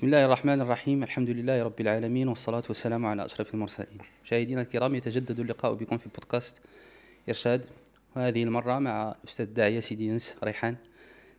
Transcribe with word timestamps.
بسم 0.00 0.06
الله 0.06 0.24
الرحمن 0.24 0.60
الرحيم 0.60 1.02
الحمد 1.02 1.30
لله 1.30 1.62
رب 1.62 1.80
العالمين 1.80 2.28
والصلاة 2.28 2.62
والسلام 2.68 3.06
على 3.06 3.24
أشرف 3.24 3.54
المرسلين 3.54 3.98
مشاهدينا 4.24 4.60
الكرام 4.60 4.94
يتجدد 4.94 5.40
اللقاء 5.40 5.74
بكم 5.74 5.98
في 5.98 6.08
بودكاست 6.08 6.60
إرشاد 7.28 7.66
وهذه 8.16 8.42
المرة 8.42 8.78
مع 8.78 9.14
الأستاذ 9.24 9.46
الداعية 9.46 9.80
سيدي 9.80 10.06
يونس 10.06 10.36
ريحان. 10.44 10.76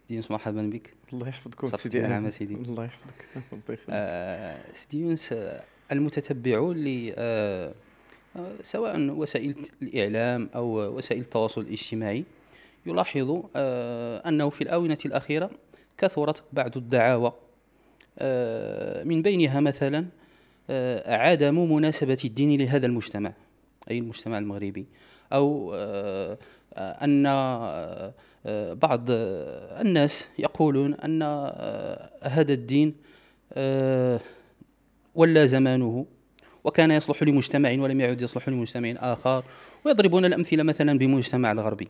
سيدي 0.02 0.14
يونس 0.14 0.32
مرحبا 0.32 0.62
بك. 0.62 0.94
الله 1.14 1.28
يحفظكم 1.28 1.68
سيدي. 1.68 2.00
نعم. 2.00 2.30
سيدي. 2.30 2.54
الله 2.54 2.86
يحفظك. 2.86 3.26
ربي 3.54 3.74
يخليك. 3.74 3.88
آه، 3.90 4.74
سيدي 4.74 5.00
يونس 5.00 5.34
آه، 5.34 5.64
المتتبعون 5.92 6.78
ل 6.78 7.14
آه، 7.18 7.74
آه، 8.36 8.56
سواء 8.62 9.10
وسائل 9.10 9.56
الإعلام 9.82 10.50
أو 10.56 10.98
وسائل 10.98 11.22
التواصل 11.22 11.62
الاجتماعي 11.62 12.24
يلاحظ 12.86 13.44
آه، 13.56 14.30
أنه 14.30 14.50
في 14.50 14.62
الآونة 14.62 14.98
الأخيرة 15.06 15.52
كثرت 15.98 16.44
بعض 16.54 16.78
الدعاوى. 16.78 17.34
من 19.06 19.22
بينها 19.22 19.60
مثلا 19.60 20.06
آه، 20.70 21.16
عدم 21.16 21.74
مناسبة 21.74 22.18
الدين 22.26 22.62
لهذا 22.62 22.86
المجتمع 22.86 23.34
أي 23.92 23.98
المجتمع 23.98 24.38
المغربي 24.38 24.86
أو 25.34 25.74
آه، 25.76 26.38
آه، 26.74 27.04
أن 27.04 27.26
آه، 27.26 28.14
آه، 28.46 28.74
بعض 28.74 29.06
آه، 29.10 29.82
الناس 29.82 30.28
يقولون 30.40 30.94
أن 30.94 31.22
آه، 31.22 32.10
هذا 32.24 32.54
الدين 32.54 32.96
آه، 33.54 34.20
ولا 35.16 35.46
زمانه 35.46 36.06
وكان 36.64 36.92
يصلح 36.92 37.24
لمجتمع 37.24 37.70
ولم 37.72 38.00
يعد 38.02 38.22
يصلح 38.22 38.50
لمجتمع 38.50 38.94
آخر 38.98 39.44
ويضربون 39.86 40.26
الأمثلة 40.26 40.64
مثلا 40.64 40.98
بمجتمع 40.98 41.52
الغربي. 41.52 41.88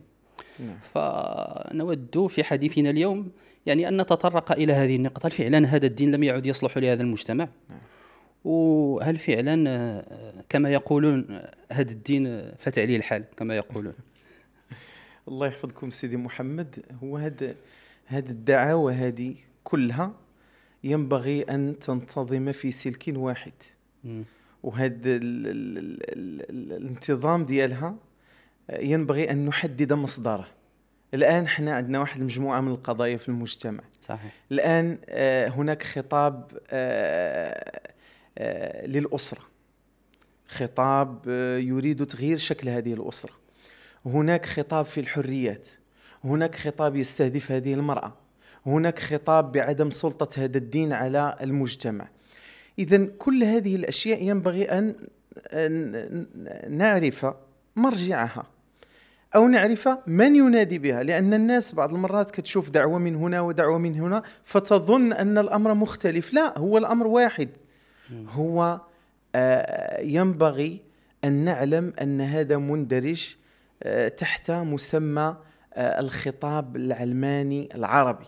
نعم. 0.59 0.77
فنود 0.81 2.27
في 2.29 2.43
حديثنا 2.43 2.89
اليوم 2.89 3.31
يعني 3.65 3.87
أن 3.87 4.01
نتطرق 4.01 4.51
إلى 4.51 4.73
هذه 4.73 4.95
النقطة 4.95 5.27
هل 5.27 5.31
فعلا 5.31 5.67
هذا 5.67 5.85
الدين 5.85 6.11
لم 6.11 6.23
يعد 6.23 6.45
يصلح 6.45 6.77
لهذا 6.77 7.01
المجتمع 7.01 7.47
نعم. 7.69 7.79
وهل 8.45 9.17
فعلا 9.17 9.69
آه، 9.69 10.43
كما 10.49 10.69
يقولون 10.69 11.25
آه، 11.31 11.55
هذا 11.71 11.91
الدين 11.91 12.27
آه، 12.27 12.55
فات 12.57 12.79
عليه 12.79 12.97
الحال 12.97 13.25
كما 13.37 13.55
يقولون 13.55 13.93
الله 15.27 15.47
يحفظكم 15.47 15.91
سيدي 15.91 16.17
محمد 16.17 16.85
هو 17.03 17.17
هذا 17.17 17.55
هذه 18.05 18.29
الدعاوى 18.29 18.93
هذه 18.93 19.35
كلها 19.63 20.13
ينبغي 20.83 21.41
أن 21.41 21.79
تنتظم 21.79 22.51
في 22.51 22.71
سلك 22.71 23.13
واحد. 23.15 23.53
وهذا 24.63 25.15
ال- 25.15 25.47
ال- 25.47 25.77
ال- 25.77 26.49
ال- 26.49 26.73
الانتظام 26.73 27.45
ديالها 27.45 27.95
ينبغي 28.69 29.31
أن 29.31 29.45
نحدد 29.45 29.93
مصدره 29.93 30.47
الآن 31.13 31.43
إحنا 31.43 31.75
عندنا 31.75 31.99
واحد 31.99 32.19
المجموعة 32.19 32.61
من 32.61 32.71
القضايا 32.71 33.17
في 33.17 33.29
المجتمع 33.29 33.83
صحيح 34.01 34.33
الآن 34.51 34.97
آه، 35.09 35.47
هناك 35.47 35.83
خطاب 35.83 36.51
آه، 36.69 37.81
آه، 38.37 38.85
للأسرة 38.85 39.51
خطاب 40.47 41.19
آه، 41.29 41.57
يريد 41.57 42.05
تغيير 42.05 42.37
شكل 42.37 42.69
هذه 42.69 42.93
الأسرة 42.93 43.31
هناك 44.05 44.45
خطاب 44.45 44.85
في 44.85 44.99
الحريات 44.99 45.69
هناك 46.23 46.55
خطاب 46.55 46.95
يستهدف 46.95 47.51
هذه 47.51 47.73
المرأة 47.73 48.13
هناك 48.65 48.99
خطاب 48.99 49.51
بعدم 49.51 49.89
سلطة 49.89 50.43
هذا 50.43 50.57
الدين 50.57 50.93
على 50.93 51.37
المجتمع 51.41 52.07
إذا 52.79 53.05
كل 53.05 53.43
هذه 53.43 53.75
الأشياء 53.75 54.23
ينبغي 54.23 54.65
أن 54.65 54.95
أن 55.47 56.25
نعرف 56.69 57.25
مرجعها. 57.75 58.43
أو 59.35 59.47
نعرف 59.47 59.89
من 60.07 60.35
ينادي 60.35 60.79
بها 60.79 61.03
لأن 61.03 61.33
الناس 61.33 61.75
بعض 61.75 61.93
المرات 61.93 62.31
كتشوف 62.31 62.69
دعوة 62.69 62.99
من 62.99 63.15
هنا 63.15 63.41
ودعوة 63.41 63.77
من 63.77 63.95
هنا 63.95 64.23
فتظن 64.43 65.13
أن 65.13 65.37
الأمر 65.37 65.73
مختلف. 65.73 66.33
لا 66.33 66.59
هو 66.59 66.77
الأمر 66.77 67.07
واحد. 67.07 67.49
هو 68.29 68.81
آه، 69.35 70.01
ينبغي 70.01 70.81
أن 71.23 71.33
نعلم 71.33 71.93
أن 72.01 72.21
هذا 72.21 72.57
مندرج 72.57 73.35
آه، 73.83 74.07
تحت 74.07 74.51
مسمى 74.51 75.35
آه، 75.73 75.99
الخطاب 75.99 76.75
العلماني 76.75 77.69
العربي. 77.75 78.27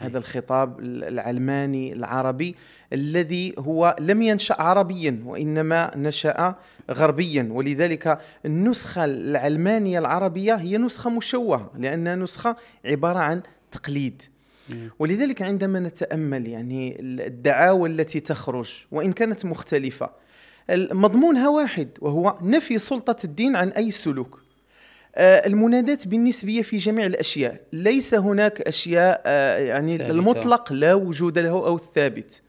هذا 0.00 0.18
الخطاب 0.18 0.80
العلماني 0.80 1.92
العربي 1.92 2.54
الذي 2.92 3.54
هو 3.58 3.96
لم 4.00 4.22
ينشأ 4.22 4.62
عربيا 4.62 5.22
وإنما 5.26 5.96
نشأ 5.96 6.54
غربيا. 6.90 7.48
ولذلك 7.50 8.18
النسخة 8.46 9.04
العلمانية 9.04 9.98
العربية 9.98 10.54
هي 10.54 10.78
نسخة 10.78 11.10
مشوهة 11.10 11.70
لأنها 11.78 12.16
نسخة 12.16 12.56
عبارة 12.84 13.18
عن 13.18 13.42
تقليد. 13.72 14.22
ولذلك 14.98 15.42
عندما 15.42 15.80
نتأمل 15.80 16.48
يعني 16.48 16.96
الدعاوى 17.00 17.88
التي 17.88 18.20
تخرج 18.20 18.72
وإن 18.92 19.12
كانت 19.12 19.44
مختلفة 19.44 20.10
مضمونها 20.70 21.48
واحد 21.48 21.88
وهو 22.00 22.38
نفي 22.42 22.78
سلطة 22.78 23.16
الدين 23.24 23.56
عن 23.56 23.68
أي 23.68 23.90
سلوك. 23.90 24.43
المناداة 25.16 25.98
بالنسبية 26.06 26.62
في 26.62 26.76
جميع 26.76 27.06
الأشياء. 27.06 27.60
ليس 27.72 28.14
هناك 28.14 28.60
أشياء 28.60 29.22
آه، 29.26 29.58
يعني 29.58 29.98
ثابتة. 29.98 30.12
المطلق 30.12 30.72
لا 30.72 30.94
وجود 30.94 31.38
له 31.38 31.50
أو 31.50 31.76
الثابت. 31.76 32.42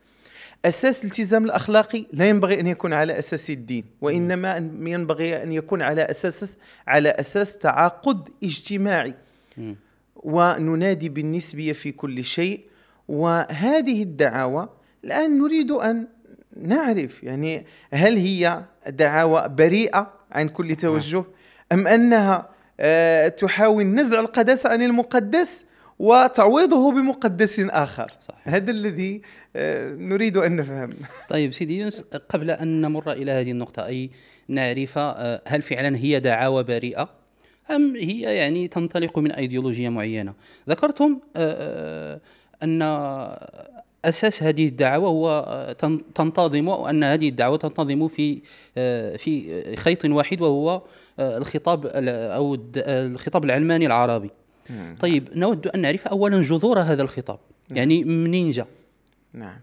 أساس 0.65 1.05
الالتزام 1.05 1.45
الأخلاقي 1.45 2.05
لا 2.13 2.29
ينبغي 2.29 2.59
أن 2.59 2.67
يكون 2.67 2.93
على 2.93 3.19
أساس 3.19 3.49
الدين 3.49 3.85
وإنما 4.01 4.57
ينبغي 4.81 5.43
أن 5.43 5.51
يكون 5.51 5.81
على 5.81 6.01
أساس 6.01 6.57
على 6.87 7.09
أساس 7.09 7.57
تعاقد 7.57 8.29
اجتماعي. 8.43 9.13
وننادي 10.15 11.09
بالنسبية 11.09 11.73
في 11.73 11.91
كل 11.91 12.23
شيء. 12.23 12.59
وهذه 13.07 14.03
الدعاوى 14.03 14.69
الآن 15.03 15.37
نريد 15.37 15.71
أن 15.71 16.07
نعرف 16.61 17.23
يعني 17.23 17.65
هل 17.91 18.17
هي 18.17 18.63
دعاوى 18.87 19.49
بريئة 19.49 20.13
عن 20.31 20.49
كل 20.49 20.75
توجه 20.75 21.23
أم 21.71 21.87
أنها 21.87 22.35
آه، 22.35 22.54
تحاول 23.37 23.85
نزع 23.85 24.19
القداسة 24.19 24.69
عن 24.69 24.81
المقدس 24.81 25.65
وتعويضه 25.99 26.91
بمقدس 26.91 27.59
آخر. 27.59 28.07
صحيح. 28.19 28.47
هذا 28.47 28.71
الذي 28.71 29.21
آه، 29.55 29.89
نريد 29.89 30.37
أن 30.37 30.55
نفهم. 30.55 30.89
طيب 31.29 31.53
سيدي 31.53 31.79
يونس 31.79 32.01
قبل 32.29 32.51
أن 32.51 32.81
نمر 32.81 33.11
إلى 33.11 33.31
هذه 33.31 33.51
النقطة 33.51 33.85
أي 33.85 34.09
نعرف 34.47 34.97
آه، 34.97 35.41
هل 35.47 35.61
فعلا 35.61 35.97
هي 35.97 36.19
دعاوى 36.19 36.63
بريئة؟ 36.63 37.09
أم 37.71 37.95
هي 37.95 38.21
يعني 38.21 38.67
تنطلق 38.67 39.19
من 39.19 39.31
أيديولوجية 39.31 39.89
معينة؟ 39.89 40.33
ذكرتم 40.69 41.19
آه، 41.35 42.15
آه، 42.15 42.21
أن 42.63 42.81
أساس 44.09 44.43
هذه 44.43 44.67
الدعوة 44.67 45.07
هو 45.09 45.45
آه، 45.47 45.71
تن- 45.73 46.01
تنتظم 46.15 46.69
أن 46.69 47.03
هذه 47.03 47.29
الدعوة 47.29 47.57
تنتظم 47.57 48.07
في 48.07 48.41
آه، 48.77 49.15
في 49.15 49.75
خيط 49.75 50.05
واحد 50.05 50.41
وهو 50.41 50.81
آه، 51.19 51.37
الخطاب 51.37 51.85
الد- 51.85 52.83
الخطاب 52.87 53.45
العلماني 53.45 53.85
العربي. 53.85 54.29
طيب 54.99 55.29
نود 55.35 55.67
أن 55.67 55.81
نعرف 55.81 56.07
أولا 56.07 56.41
جذور 56.41 56.79
هذا 56.79 57.01
الخطاب 57.01 57.39
يعني 57.71 58.03
منين 58.03 58.51
جاء؟ 58.51 58.67
نعم. 59.33 59.59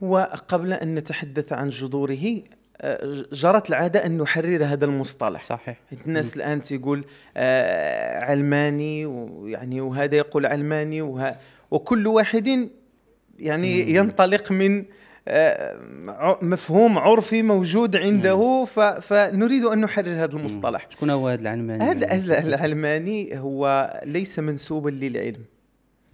وقبل 0.00 0.72
أن 0.72 0.94
نتحدث 0.94 1.52
عن 1.52 1.68
جذوره 1.68 2.42
جرت 3.32 3.68
العادة 3.68 4.06
أن 4.06 4.18
نحرر 4.18 4.64
هذا 4.64 4.84
المصطلح. 4.84 5.44
صحيح. 5.44 5.78
الناس 6.06 6.36
الآن 6.36 6.62
تقول 6.62 7.04
علماني 8.26 9.06
ويعني 9.06 9.80
وهذا 9.80 10.16
يقول 10.16 10.46
علماني 10.46 11.02
وه... 11.02 11.36
وكل 11.70 12.06
واحد 12.06 12.68
يعني 13.40 13.94
ينطلق 13.94 14.52
من 14.52 14.84
آه، 15.28 15.76
مفهوم 16.42 16.98
عرفي 16.98 17.42
موجود 17.42 17.96
عنده. 17.96 18.64
فنريد 19.00 19.64
أن 19.64 19.80
نحرر 19.80 20.24
هذا 20.24 20.36
المصطلح. 20.36 20.86
شكون 20.90 21.10
هو 21.10 21.28
هذا 21.28 21.40
العلماني؟ 21.40 21.84
هذا 21.84 22.06
هذا 22.08 22.48
العلماني 22.48 23.38
هو 23.38 23.92
ليس 24.04 24.38
منسوبا 24.38 24.90
للعلم. 24.90 25.44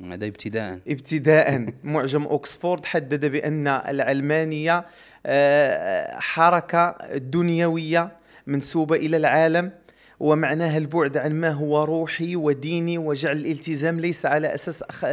هذا 0.05 0.27
ابتداء 0.27 0.79
ابتداء 0.89 1.67
معجم 1.85 2.23
اوكسفورد 2.23 2.85
حدد 2.85 3.27
بأن 3.27 3.69
العلمانية 3.69 4.85
آه، 5.27 6.19
حركة 6.19 6.97
دنيوية 7.17 8.13
منسوبة 8.47 8.97
إلى 8.97 9.17
العالم. 9.17 9.73
ومعناها 10.21 10.79
البعد 10.79 11.17
عن 11.17 11.33
ما 11.33 11.51
هو 11.51 11.85
روحي 11.85 12.37
وديني 12.37 12.99
وجعل 12.99 13.37
الالتزام 13.37 14.01
ليس 14.01 14.27
على 14.27 14.55
أساس 14.55 14.83
أخ... 14.83 15.05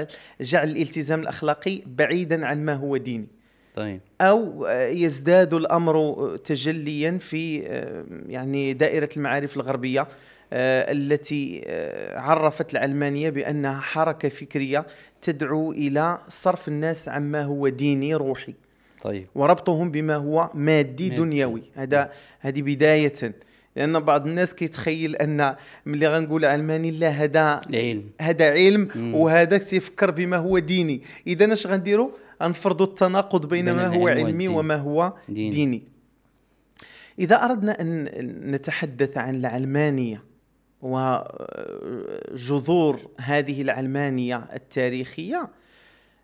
جعل 0.41 0.69
الالتزام 0.69 1.21
الأخلاقي 1.21 1.81
بعيدا 1.85 2.45
عن 2.45 2.65
ما 2.65 2.73
هو 2.73 2.97
ديني. 2.97 3.27
طيب. 3.75 3.99
أو 4.21 4.67
يزداد 4.71 5.53
الأمر 5.53 6.37
تجليا 6.37 7.17
في 7.17 7.57
يعني 8.27 8.73
دائرة 8.73 9.09
المعارف 9.17 9.57
الغربية 9.57 10.07
التي 10.53 11.63
عرفت 12.15 12.73
العلمانيه 12.73 13.29
بأنها 13.29 13.81
حركة 13.81 14.29
فكرية 14.29 14.85
تدعو 15.21 15.71
إلى 15.71 16.19
صرف 16.27 16.67
الناس 16.67 17.09
عما 17.09 17.43
هو 17.43 17.67
ديني 17.67 18.15
روحي. 18.15 18.53
طيب. 19.01 19.27
وربطهم 19.35 19.91
بما 19.91 20.15
هو 20.15 20.49
مادي 20.53 21.09
مادي. 21.09 21.21
دنيوي. 21.21 21.63
هذا 21.75 22.11
هذه 22.39 22.61
بداية. 22.61 23.33
لأن 23.75 23.99
بعض 23.99 24.27
الناس 24.27 24.55
كيتخيل 24.55 25.15
أن 25.15 25.55
ملي 25.85 26.07
غنقول 26.07 26.45
علماني 26.45 26.91
لا 26.91 27.09
هذا 27.09 27.61
العلم 27.69 28.09
هذا 28.21 28.51
علم 28.51 28.87
وهذا 29.15 29.57
تيفكر 29.57 30.11
بما 30.11 30.37
هو 30.37 30.59
ديني. 30.59 31.01
إذا 31.27 31.53
أش 31.53 31.67
غنديروا 31.67 32.09
غنفرضوا 32.43 32.85
التناقض 32.85 33.49
بين 33.49 33.71
ما 33.71 33.87
هو 33.87 34.07
علمي. 34.07 34.47
وما 34.47 34.75
هو 34.75 35.13
ديني. 35.29 35.49
ديني. 35.49 35.83
إذا 37.19 37.35
أردنا 37.35 37.81
أن 37.81 38.03
نتحدث 38.51 39.17
عن 39.17 39.35
العلمانيه 39.35 40.23
وجذور 42.31 42.99
هذه 43.19 43.61
العلمانيه 43.61 44.47
التاريخية 44.53 45.49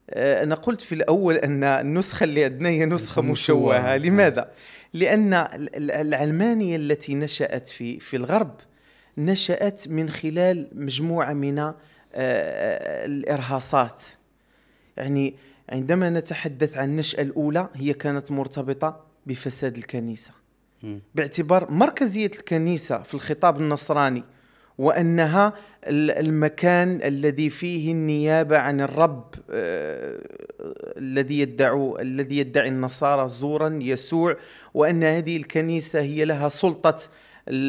آه، 0.09 0.43
أنا 0.43 0.55
قلت 0.55 0.81
في 0.81 0.95
الأول 0.95 1.35
أن 1.35 1.63
النسخة 1.63 2.23
اللي 2.23 2.43
عندنا 2.45 2.69
هي 2.69 2.85
نسخة 2.85 3.21
مشوهة. 3.21 3.79
مشوهة. 3.79 3.97
لماذا؟ 3.97 4.51
لأن 4.93 5.33
ال- 5.33 5.75
ال- 5.75 5.91
العلمانية 5.91 6.75
التي 6.75 7.15
نشأت 7.15 7.67
في 7.67 7.99
في 7.99 8.17
الغرب 8.17 8.55
نشأت 9.17 9.87
من 9.87 10.09
خلال 10.09 10.67
مجموعة 10.73 11.33
من 11.33 11.59
آه، 11.59 11.73
الإرهاصات. 13.05 14.03
يعني 14.97 15.35
عندما 15.69 16.09
نتحدث 16.09 16.77
عن 16.77 16.89
النشأة 16.89 17.21
الأولى 17.21 17.67
هي 17.75 17.93
كانت 17.93 18.31
مرتبطة 18.31 19.05
بفساد 19.25 19.77
الكنيسة. 19.77 20.31
باعتبار 21.15 21.71
مركزية 21.71 22.25
الكنيسة 22.39 23.01
في 23.01 23.13
الخطاب 23.13 23.57
النصراني 23.61 24.23
وأنها 24.79 25.53
ال- 25.87 26.11
المكان 26.11 26.99
الذي 27.03 27.49
فيه 27.49 27.91
النيابة 27.91 28.57
عن 28.57 28.81
الرب 28.81 29.35
آه، 29.51 30.17
الذي 30.97 31.39
يدعو 31.39 31.99
الذي 31.99 32.37
يدعي 32.37 32.67
النصارى 32.67 33.27
زورا 33.27 33.79
يسوع 33.81 34.35
وأن 34.73 35.03
هذه 35.03 35.37
الكنيسة 35.37 36.01
هي 36.01 36.25
لها 36.25 36.47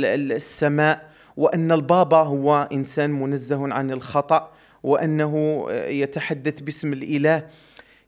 ال- 0.04 0.32
السماء 0.32 1.10
وأن 1.36 1.72
البابا 1.72 2.16
هو 2.16 2.68
إنسان 2.72 3.10
منزه 3.10 3.72
عن 3.74 3.90
الخطأ 3.90 4.52
وأنه 4.82 5.66
آه، 5.70 5.88
يتحدث 5.88 6.60
باسم 6.60 6.92
الإله. 6.92 7.46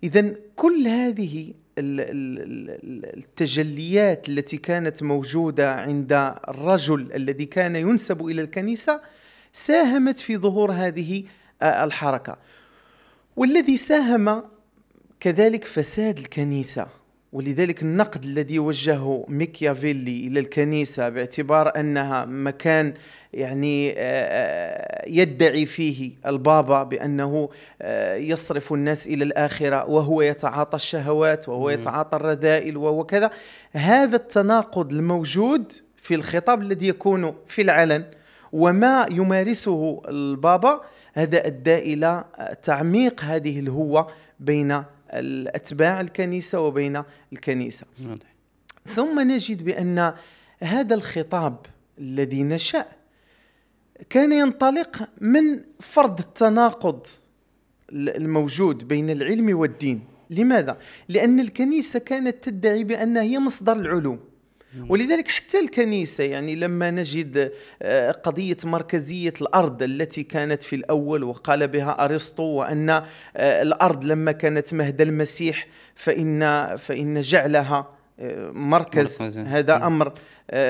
إذا 0.04 0.34
كل 0.56 0.86
هذه 0.88 1.52
التجليات 3.18 4.28
التي 4.28 4.56
كانت 4.56 5.02
موجودة 5.02 5.74
عند 5.74 6.12
الرجل 6.48 7.12
الذي 7.14 7.44
كان 7.44 7.76
ينسب 7.76 8.26
إلى 8.26 8.42
الكنيسة 8.42 9.00
ساهمت 9.52 10.18
في 10.18 10.36
ظهور 10.36 10.72
هذه 10.72 11.24
آه، 11.62 11.84
الحركة. 11.84 12.36
والذي 13.36 13.76
ساهم 13.76 14.42
كذلك 15.20 15.64
فساد 15.64 16.18
الكنيسة. 16.18 17.01
ولذلك 17.32 17.82
النقد 17.82 18.24
الذي 18.24 18.58
وجهه 18.58 19.24
ميكيافيلي 19.28 20.26
إلى 20.26 20.40
الكنيسة 20.40 21.08
باعتبار 21.08 21.72
أنها 21.76 22.24
مكان 22.24 22.94
يعني 23.32 23.94
آه، 23.96 25.08
يدعي 25.08 25.66
فيه 25.66 26.12
البابا 26.26 26.82
بأنه 26.82 27.48
آه، 27.82 28.14
يصرف 28.14 28.72
الناس 28.72 29.06
إلى 29.06 29.24
الآخرة 29.24 29.90
وهو 29.90 30.22
يتعاطى 30.22 30.76
الشهوات 30.76 31.48
وهو 31.48 31.70
يتعاطى 31.70 32.16
الرذائل 32.16 32.76
وهو 32.76 33.04
كذا. 33.04 33.30
هذا 33.72 34.16
التناقض 34.16 34.92
الموجود 34.92 35.72
في 35.96 36.14
الخطاب 36.14 36.62
الذي 36.62 36.88
يكون 36.88 37.34
في 37.46 37.62
العلن 37.62 38.04
وما 38.52 39.06
يمارسه 39.10 40.02
البابا 40.08 40.80
هذا 41.14 41.46
أدى 41.46 41.78
إلى 41.78 42.24
تعميق 42.62 43.24
هذه 43.24 43.60
الهوة 43.60 44.06
بين 44.40 44.82
الأتباع 45.12 46.00
الكنيسة 46.00 46.60
وبين 46.60 47.02
الكنيسة. 47.32 47.86
واضح. 48.04 48.32
ثم 48.86 49.20
نجد 49.20 49.64
بأن 49.64 50.12
هذا 50.62 50.94
الخطاب 50.94 51.66
الذي 51.98 52.42
نشأ 52.42 52.86
كان 54.10 54.32
ينطلق 54.32 55.08
من 55.20 55.60
فرض 55.80 56.18
التناقض 56.18 57.06
الموجود 57.92 58.88
بين 58.88 59.10
العلم 59.10 59.58
والدين. 59.58 60.04
لماذا؟ 60.30 60.78
لأن 61.08 61.40
الكنيسة 61.40 61.98
كانت 61.98 62.44
تدعي 62.44 62.84
بانها 62.84 63.22
هي 63.22 63.38
مصدر 63.38 63.76
العلوم. 63.76 64.20
ولذلك 64.88 65.28
حتى 65.28 65.60
الكنيسة 65.60 66.24
يعني 66.24 66.54
لما 66.56 66.90
نجد 66.90 67.52
آه، 67.82 68.10
قضية 68.10 68.56
مركزية 68.64 69.32
الأرض 69.40 69.82
التي 69.82 70.22
كانت 70.22 70.62
في 70.62 70.76
الأول 70.76 71.24
وقال 71.24 71.68
بها 71.68 72.04
أرسطو 72.04 72.42
وأن 72.42 72.90
آه، 72.90 73.02
الأرض 73.36 74.04
لما 74.04 74.32
كانت 74.32 74.74
مهد 74.74 75.00
المسيح 75.00 75.66
فإن 75.94 76.40
فإن 76.76 77.20
جعلها 77.20 77.88
آه، 78.20 78.50
مركز 78.50 79.22
مركز. 79.22 79.38
هذا. 79.38 79.76
أمر 79.86 80.12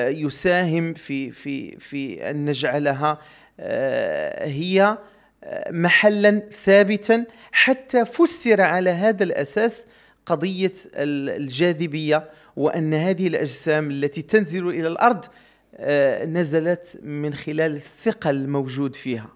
يساهم 0.07 0.93
في 0.93 1.31
في 1.31 1.77
في 1.79 2.29
أن 2.29 2.45
نجعلها 2.45 3.17
هي 4.43 4.97
محلا 5.69 6.41
ثابتا 6.65 7.25
حتى 7.51 8.05
فسر 8.05 8.61
على 8.61 8.89
هذا 8.89 9.23
الأساس 9.23 9.87
قضية 10.25 10.71
ال- 10.95 11.41
الجاذبية 11.41 12.29
وأن 12.55 12.93
هذه 12.93 13.27
الأجسام 13.27 13.91
التي 13.91 14.21
تنزل 14.21 14.69
إلى 14.69 14.87
الأرض 14.87 15.25
آه، 15.75 16.25
نزلت 16.25 16.99
من 17.03 17.33
خلال 17.33 17.75
الثقل 17.75 18.35
الموجود 18.35 18.95
فيها. 18.95 19.29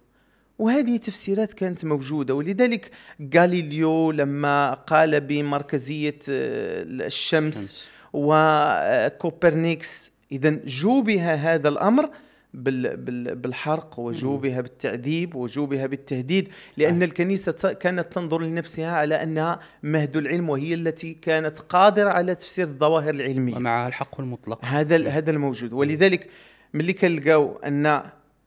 وهذه 0.60 0.98
تفسيرات 0.98 1.54
كانت 1.54 1.86
موجودة. 1.86 2.34
ولذلك 2.36 2.92
غاليليو 3.36 4.12
لما 4.12 4.74
قال 4.74 5.22
بمركزية 5.22 6.20
آه، 6.30 6.84
الشمس 6.84 7.56
شمس. 7.56 7.88
وكوبرنيكس 8.14 10.12
إذا 10.32 10.50
جوبه 10.66 11.34
هذا 11.34 11.70
الأمر. 11.70 12.10
بالحرق 12.58 14.00
وجوبها 14.00 14.62
بالتعذيب 14.62 15.36
وجوبها 15.36 15.86
بالتهديد 15.86 16.50
لأن 16.78 17.04
الكنيسة 17.04 17.74
كانت 17.74 18.14
تنظر 18.14 18.42
لنفسها 18.42 18.92
على 18.92 19.24
أنها 19.24 19.60
مهد 19.84 20.18
العلم 20.18 20.50
وهي 20.50 20.74
التي 20.74 21.14
كانت 21.14 21.60
قادرة 21.60 22.10
على 22.10 22.36
تفسير 22.36 22.68
الظواهر 22.68 23.14
العلمية. 23.14 23.56
ومعها 23.56 23.88
الحق 23.88 24.20
المطلق. 24.20 24.66
هذا 24.66 25.10
هذا 25.10 25.32
الموجود. 25.32 25.74
ولذلك 25.74 26.30
ملي 26.74 26.94
كنلقاو 26.94 27.60
أن 27.66 28.02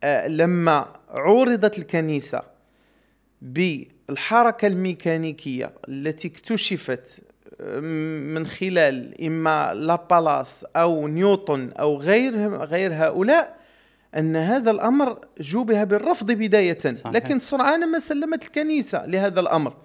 آه، 0.05 0.29
لما 0.29 0.87
عورضت 1.09 1.79
الكنيسة 1.79 2.43
بالحركة 3.43 4.67
الميكانيكية 4.67 5.73
التي 5.89 6.29
اكتشفت 6.29 7.21
آه، 7.61 7.81
من 8.35 8.47
خلال 8.47 9.25
إما 9.25 9.75
لابالاس 9.75 10.67
أو 10.77 11.09
نيوتن 11.09 11.71
أو 11.73 11.97
غير 11.97 12.57
غير 12.57 12.95
هؤلاء 12.95 13.60
أن 14.17 14.37
هذا 14.37 14.71
الأمر 14.71 15.19
جوبها 15.41 15.85
بالرفض 15.85 16.33
بداية. 16.33 16.79
صحيح. 16.79 17.07
لكن 17.07 17.39
سرعان 17.39 17.89
ما 17.89 17.99
سلمت 17.99 18.45
الكنيسة 18.45 19.07
لهذا 19.07 19.41
الأمر. 19.41 19.77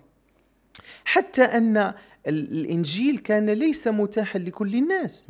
حتى 1.05 1.41
أن 1.43 1.77
ال- 1.77 1.93
الإنجيل 2.27 3.17
كان 3.17 3.49
ليس 3.49 3.87
متاحا 3.87 4.39
لكل 4.39 4.75
الناس. 4.75 5.27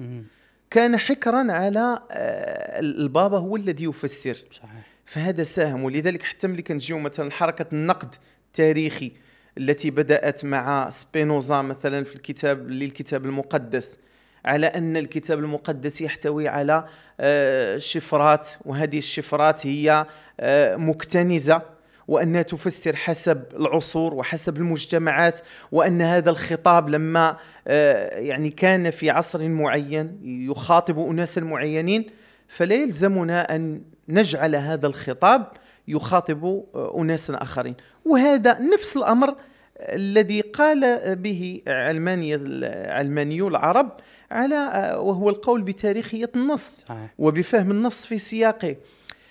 كان 0.69 0.97
حكرا 0.97 1.51
على 1.51 1.99
آه، 2.11 2.79
البابا 2.79 3.37
هو 3.37 3.55
الذي 3.55 3.83
يفسر. 3.83 4.43
صحيح. 4.51 4.85
فهذا 5.05 5.43
ساهم. 5.43 5.83
ولذلك 5.83 6.23
حتى 6.23 6.47
ملي 6.47 6.61
كنجيو 6.61 6.99
مثلا 6.99 7.31
حركة 7.31 7.65
النقد 7.73 8.15
التاريخي 8.47 9.11
التي 9.57 9.91
بدأت 9.91 10.45
مع 10.45 10.89
سبينوزا 10.89 11.61
مثلا 11.61 12.03
في 12.03 12.15
الكتاب 12.15 12.69
للكتاب 12.69 13.25
المقدس. 13.25 13.97
على 14.45 14.67
أن 14.67 14.97
الكتاب 14.97 15.39
المقدس 15.39 16.01
يحتوي 16.01 16.47
على 16.47 16.85
آه، 17.19 17.77
شفرات 17.77 18.49
وهذه 18.65 18.97
الشفرات 18.97 19.67
هي 19.67 20.05
آه، 20.39 20.75
مكتنزة 20.75 21.61
وأنها 22.07 22.41
تفسر 22.41 22.95
حسب 22.95 23.43
العصور 23.53 24.13
وحسب 24.13 24.57
المجتمعات 24.57 25.39
وأن 25.71 26.01
هذا 26.01 26.29
الخطاب 26.29 26.89
لما 26.89 27.37
آه، 27.67 28.19
يعني 28.19 28.49
كان 28.49 28.91
في 28.91 29.09
عصر 29.09 29.49
معين 29.49 30.19
يخاطب 30.23 30.99
أناسا 30.99 31.41
معينين 31.41 32.05
فلا 32.47 32.75
يلزمنا 32.75 33.55
أن 33.55 33.81
نجعل 34.09 34.55
هذا 34.55 34.87
الخطاب 34.87 35.47
يخاطب 35.87 36.63
أناسا 36.97 37.41
آخرين. 37.41 37.75
وهذا 38.05 38.59
نفس 38.59 38.97
الأمر 38.97 39.35
الذي 39.79 40.41
قال 40.41 41.15
به 41.15 41.62
علمانية 41.67 42.41
علمانيو 42.88 43.48
العرب 43.48 43.91
على 44.32 44.96
وهو 45.00 45.29
القول 45.29 45.62
بتاريخية 45.62 46.32
النص 46.36 46.82
وبفهم 47.17 47.72
النص 47.72 48.05
في 48.05 48.17
سياقه. 48.17 48.75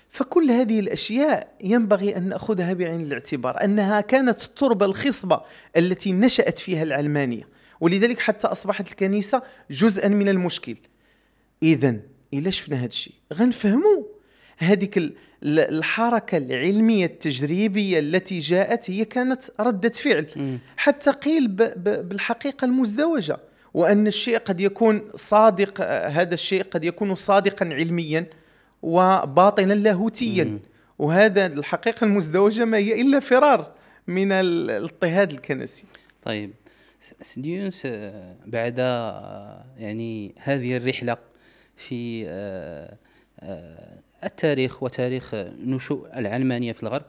فكل 0.09 0.51
هذه 0.51 0.79
الأشياء 0.79 1.55
ينبغي 1.63 2.17
أن 2.17 2.29
نأخذها 2.29 2.73
بعين 2.73 3.01
الاعتبار 3.01 3.63
أنها 3.63 4.01
كانت 4.01 4.45
التربه 4.45 4.85
الخصبة 4.85 5.41
التي 5.77 6.13
نشأت 6.13 6.57
فيها 6.57 6.83
العلمانيه 6.83 7.47
ولذلك 7.79 8.19
حتى 8.19 8.47
أصبحت 8.47 8.91
الكنيسة 8.91 9.41
جزءا 9.71 10.07
من 10.07 10.29
المشكل. 10.29 10.75
اذا 11.63 11.95
الا 12.33 12.49
شفنا 12.49 12.77
هذا 12.77 12.85
الشيء؟ 12.85 13.13
غنفهموا 13.33 14.03
هذيك 14.57 14.97
ال- 14.97 15.13
ال- 15.43 15.59
الحركة 15.59 16.37
العلمية 16.37 17.05
التجريبية 17.05 17.99
التي 17.99 18.39
جاءت 18.39 18.89
هي 18.91 19.05
كانت 19.05 19.43
ردة 19.59 19.89
فعل. 19.89 20.59
حتى 20.77 21.11
قيل 21.11 21.47
ب- 21.47 21.55
ب- 21.61 22.09
بالحقيقة 22.09 22.65
المزدوجة 22.65 23.37
وأن 23.73 24.07
الشيء 24.07 24.37
قد 24.37 24.59
يكون 24.61 25.01
صادق 25.15 25.73
آه، 25.81 26.07
هذا 26.07 26.33
الشيء 26.33 26.63
قد 26.63 26.83
يكون 26.83 27.15
صادقا 27.15 27.65
علميا 27.65 28.25
وباطنا 28.81 29.73
لاهوتيا. 29.73 30.59
وهذا 30.99 31.45
الحقيقة 31.45 32.05
المزدوجة 32.05 32.65
ما 32.65 32.77
هي 32.77 33.01
إلا 33.01 33.19
فرار 33.19 33.71
من 34.07 34.31
الاضطهاد 34.31 35.31
الكنسي. 35.31 35.85
طيب 36.23 36.51
سيدي 37.21 37.55
يونس 37.55 37.81
آه، 37.85 38.35
بعد 38.45 38.75
آه، 38.79 39.65
يعني 39.77 40.35
هذه 40.39 40.77
الرحلة 40.77 41.17
في 41.77 42.25
التاريخ 44.23 44.83
وتاريخ 44.83 45.35
نشوء 45.65 46.07
العلمانية 46.17 46.71
في 46.71 46.83
الغرب 46.83 47.03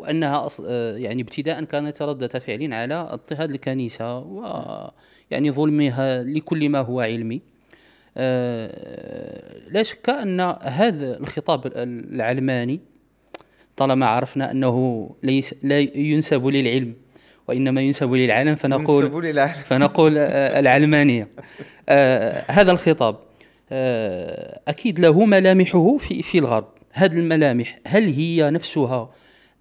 وأنها 0.00 0.48
يعني 0.96 1.22
ابتداء 1.22 1.64
كانت 1.64 2.02
ردة 2.02 2.28
فعل 2.38 2.72
على 2.72 2.94
اضطهاد 2.94 3.50
الكنيسة 3.50 4.18
ويعني 4.18 5.50
ظلمها 5.50 6.22
لكل 6.22 6.68
ما 6.68 6.78
هو 6.78 7.00
علمي. 7.00 7.40
لا 9.70 9.82
شك 9.82 10.08
أن 10.08 10.40
هذا 10.62 11.18
الخطاب 11.18 11.72
العلماني 11.76 12.80
طالما 13.76 14.06
عرفنا 14.06 14.50
أنه 14.50 15.10
ليس 15.22 15.54
لا 15.62 15.78
ينسب 15.78 16.46
للعلم 16.46 16.94
وإنما 17.48 17.80
ينسب 17.80 18.12
للعالم 18.12 18.54
فنقول 18.54 19.04
ينسب 19.04 19.16
للعالم. 19.16 19.52
فنقول 19.52 20.14
آه، 20.18 20.60
العلمانية. 20.60 21.28
آه 21.88 22.44
هذا 22.50 22.72
الخطاب. 22.72 23.16
آه 23.70 24.60
أكيد 24.68 25.00
له 25.00 25.24
ملامحه 25.24 25.96
في 25.96 26.22
في 26.22 26.38
الغرب. 26.38 26.68
هذه 26.92 27.12
الملامح 27.12 27.78
هل 27.86 28.08
هي 28.08 28.50
نفسها 28.50 29.10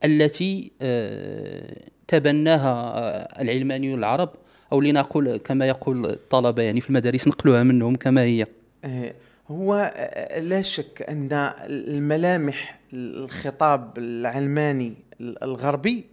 التي 0.05 0.71
آه 0.81 1.77
تبناها 2.07 3.41
العلمانيون 3.41 3.99
العرب؟ 3.99 4.29
أو 4.71 4.81
لنقول 4.81 5.37
كما 5.37 5.67
يقول 5.67 6.05
الطلبة 6.05 6.61
يعني 6.61 6.81
في 6.81 6.89
المدارس 6.89 7.27
نقلوها 7.27 7.63
منهم 7.63 7.95
كما 7.95 8.21
هي. 8.21 8.47
آه، 8.83 9.13
هو 9.51 9.93
لا 10.37 10.61
شك 10.61 11.05
أن 11.09 11.29
الملامح 11.69 12.79
الخطاب 12.93 13.97
العلماني 13.97 14.93
الغربي 15.21 16.05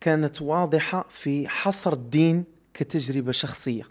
كانت 0.00 0.42
واضحة 0.42 1.06
في 1.10 1.48
حصر 1.48 1.92
الدين 1.92 2.44
كتجربة 2.74 3.32
شخصية. 3.32 3.84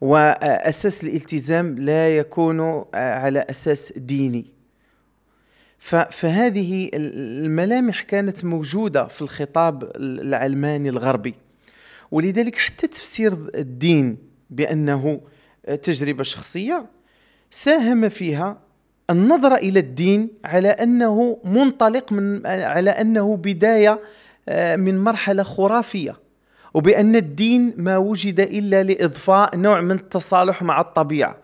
وأساس 0.00 1.04
الالتزام 1.04 1.78
لا 1.78 2.16
يكون 2.16 2.84
على 2.94 3.46
أساس 3.50 3.92
ديني. 3.96 4.44
فهذه 6.10 6.90
الملامح 6.94 8.02
كانت 8.02 8.44
موجودة 8.44 9.06
في 9.06 9.22
الخطاب 9.22 9.92
العلماني 9.96 10.88
الغربي. 10.88 11.34
ولذلك 12.10 12.56
حتى 12.56 12.86
تفسير 12.86 13.50
الدين 13.54 14.16
بأنه 14.50 15.20
تجربة 15.82 16.22
شخصية 16.22 16.86
ساهم 17.50 18.08
فيها 18.08 18.58
النظرة 19.10 19.54
إلى 19.54 19.80
الدين 19.80 20.30
على 20.44 20.68
أنه 20.68 21.40
منطلق 21.44 22.12
من 22.12 22.46
على 22.46 22.90
أنه 22.90 23.36
بداية 23.36 24.00
آه، 24.48 24.76
من 24.76 24.98
مرحلة 24.98 25.42
خرافية. 25.42 26.16
وبأن 26.74 27.16
الدين 27.16 27.74
ما 27.76 27.96
وجد 27.96 28.40
إلا 28.40 28.82
لإضفاء 28.82 29.56
نوع 29.56 29.80
من 29.80 29.92
التصالح 29.92 30.62
مع 30.62 30.80
الطبيعة. 30.80 31.36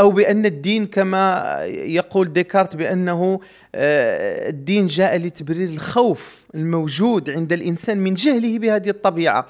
أو 0.00 0.10
بأن 0.10 0.46
الدين 0.46 0.86
كما 0.86 1.56
يقول 1.68 2.32
ديكارت 2.32 2.76
بأنه 2.76 3.40
آه، 3.74 4.48
الدين 4.48 4.86
جاء 4.86 5.16
لتبرير 5.16 5.68
الخوف 5.68 6.44
الموجود 6.54 7.30
عند 7.30 7.52
الإنسان 7.52 7.98
من 7.98 8.14
جهله 8.14 8.58
بهذه 8.58 8.88
الطبيعة. 8.88 9.46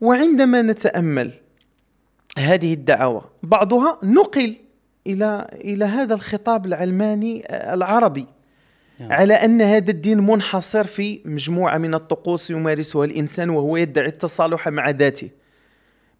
وعندما 0.00 0.62
نتأمل 0.62 1.32
هذه 2.38 2.74
الدعوة 2.74 3.24
بعضها 3.42 3.98
نقل 4.02 4.56
إلى 5.06 5.48
إلى 5.52 5.84
هذا 5.84 6.14
الخطاب 6.14 6.66
العلماني 6.66 7.44
آه، 7.46 7.74
العربي. 7.74 8.26
نعم. 9.02 9.12
على 9.12 9.34
أن 9.34 9.62
هذا 9.62 9.90
الدين 9.90 10.20
منحصر 10.20 10.84
في 10.84 11.20
مجموعة 11.24 11.78
من 11.78 11.94
الطقوس 11.94 12.50
يمارسها 12.50 13.04
الإنسان 13.04 13.50
وهو 13.50 13.76
يدعي 13.76 14.06
التصالح 14.06 14.68
مع 14.68 14.90
ذاته 14.90 15.30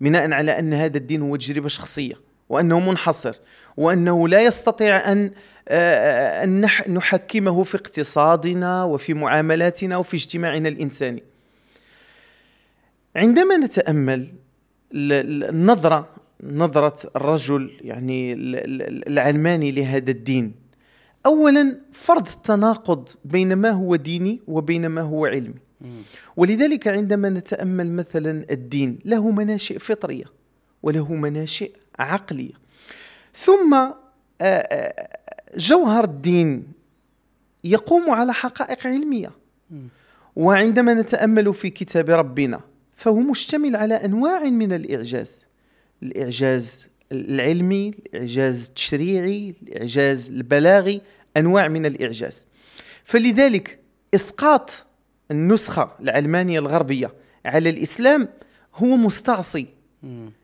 بناء 0.00 0.32
على 0.32 0.58
أن 0.58 0.74
هذا 0.74 0.98
الدين 0.98 1.22
هو 1.22 1.36
تجربة 1.36 1.68
شخصية 1.68 2.14
وأنه 2.48 2.80
منحصر 2.80 3.36
وأنه 3.76 4.28
لا 4.28 4.40
يستطيع 4.40 5.12
أن 5.12 5.30
آه، 5.68 6.44
أن 6.44 6.60
نحكمه 6.88 7.62
في 7.64 7.74
اقتصادنا 7.74 8.84
وفي 8.84 9.14
معاملاتنا 9.14 9.96
وفي 9.96 10.16
اجتماعنا 10.16 10.68
الإنساني 10.68 11.22
عندما 13.16 13.56
نتأمل 13.56 14.34
النظرة 14.94 16.08
نظرة 16.42 17.10
الرجل 17.16 17.70
يعني 17.80 18.34
العلماني 19.08 19.72
لهذا 19.72 20.10
الدين 20.10 20.61
اولا 21.26 21.78
فرض 21.92 22.28
التناقض 22.28 23.08
بين 23.24 23.52
ما 23.52 23.70
هو 23.70 23.96
ديني 23.96 24.40
وبين 24.46 24.86
ما 24.86 25.00
هو 25.00 25.26
علمي. 25.26 25.60
ولذلك 26.36 26.88
عندما 26.88 27.28
نتأمل 27.28 27.92
مثلا 27.92 28.46
الدين 28.50 28.98
له 29.04 29.30
مناشئ 29.30 29.78
فطرية 29.78 30.24
وله 30.82 31.14
مناشئ 31.14 31.72
عقلية. 31.98 32.52
ثم 33.34 33.74
آه، 33.74 33.92
آه، 34.40 35.18
جوهر 35.56 36.04
الدين 36.04 36.66
يقوم 37.64 38.10
على 38.10 38.32
حقائق 38.32 38.86
علمية. 38.86 39.30
وعندما 40.36 40.94
نتأمل 40.94 41.54
في 41.54 41.70
كتاب 41.70 42.10
ربنا 42.10 42.60
فهو 42.94 43.16
مشتمل 43.16 43.76
على 43.76 43.94
أنواع 43.94 44.44
من 44.44 44.72
الإعجاز. 44.72 45.44
الإعجاز 46.02 46.91
العلمي 47.12 47.90
الإعجاز 47.90 48.66
التشريعي 48.68 49.54
الإعجاز 49.62 50.30
البلاغي 50.30 51.00
أنواع 51.36 51.68
من 51.68 51.86
الإعجاز. 51.86 52.46
فلذلك 53.04 53.78
إسقاط 54.14 54.86
النسخة 55.30 55.90
العلمانية 56.00 56.58
الغربية 56.58 57.10
على 57.46 57.70
الإسلام 57.70 58.28
هو 58.74 58.96
مستعصي 58.96 59.66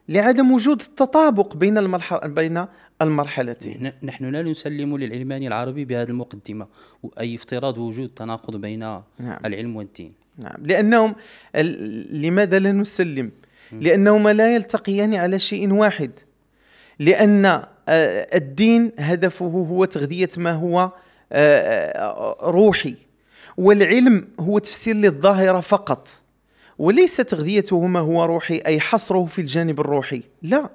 لعدم 0.09 0.53
وجود 0.53 0.81
التطابق 0.81 1.57
بين 1.57 1.79
المرحله 1.79 2.29
بين 2.29 2.67
المرحلتين. 3.03 3.93
نحن 4.03 4.25
لا 4.25 4.43
نسلم 4.43 4.97
للعلماني 4.97 5.47
العربي 5.47 5.85
بهذه 5.85 6.09
المقدمة 6.09 6.67
أي 7.21 7.35
افتراض 7.35 7.79
وجود 7.79 8.09
تناقض 8.09 8.57
بين 8.57 8.79
نعم. 8.79 9.03
العلم 9.45 9.77
والدين. 9.77 10.13
نعم. 10.39 10.57
لأنهم 10.63 11.15
لماذا 12.11 12.59
لا 12.59 12.73
نسلم؟ 12.73 13.31
لأنهما 13.73 14.33
لا 14.33 14.55
يلتقيان 14.55 15.15
على 15.15 15.39
شيء 15.39 15.73
واحد. 15.73 16.11
لأن 16.99 17.47
آه، 17.89 18.37
الدين 18.37 18.93
هدفه 18.99 19.47
هو 19.47 19.85
تغذية 19.85 20.29
ما 20.37 20.53
هو 20.53 20.93
آه، 21.33 21.91
آه، 21.91 22.51
روحي. 22.51 22.95
والعلم 23.57 24.29
هو 24.41 24.59
تفسير 24.59 24.95
للظاهرة 24.95 25.61
فقط. 25.61 26.09
وليس 26.79 27.17
تغذيته 27.17 27.87
ما 27.87 28.01
هو 28.01 28.25
روحي 28.25 28.63
أي 28.67 28.81
حصره 28.81 29.25
في 29.25 29.41
الجانب 29.41 29.81
الروحي. 29.81 30.23
لا. 30.43 30.71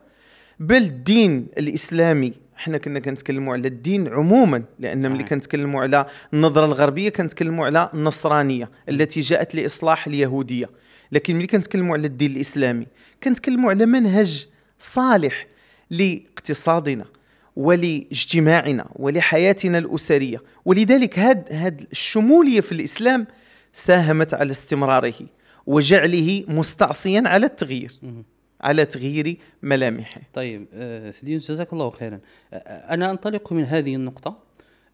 بل 0.60 0.78
الدين 0.78 1.48
الإسلامي 1.58 2.34
إحنا 2.58 2.78
كنا 2.78 3.00
كنتكلموا 3.00 3.54
على 3.54 3.68
الدين 3.68 4.08
عموما 4.08 4.64
لأن 4.80 5.12
ملي 5.12 5.24
كنتكلموا 5.24 5.82
على 5.82 6.06
النظرة 6.34 6.66
الغربية 6.66 7.10
كنتكلموا 7.10 7.66
على 7.66 7.90
النصرانية 7.94 8.70
التي 8.90 9.20
جاءت 9.20 9.56
لإصلاح 9.56 10.08
اليهودية. 10.08 10.70
لكن 11.12 11.36
ملي 11.36 11.48
كنتكلموا 11.48 11.98
على 11.98 12.08
الدين 12.08 12.32
الإسلامي 12.32 12.88
كنتكلموا 13.24 13.70
على 13.70 13.86
منهج 13.86 14.48
صالح. 14.80 15.53
لاقتصادنا 15.94 17.06
ولاجتماعنا 17.56 18.86
ولحياتنا 18.96 19.78
الأسرية. 19.78 20.42
ولذلك 20.66 21.20
هاد 21.20 21.54
هاد 21.54 21.88
الشمولية 21.92 22.62
في 22.62 22.72
الإسلام 22.72 23.28
ساهمت 23.74 24.34
على 24.34 24.52
استمراره 24.52 25.14
وجعله 25.66 26.44
مستعصيا 26.48 27.24
على 27.26 27.46
التغيير 27.46 27.92
على 28.62 28.86
تغيير 28.86 29.38
ملامحه. 29.64 30.22
طيب 30.34 30.68
آه، 30.74 31.12
سيدي 31.12 31.38
جزاك 31.38 31.74
الله 31.74 31.90
خيرا. 31.90 32.20
آه، 32.54 32.58
أنا 32.94 33.12
أنطلق 33.12 33.54
من 33.54 33.64
هذه 33.64 33.96
النقطة. 33.96 34.38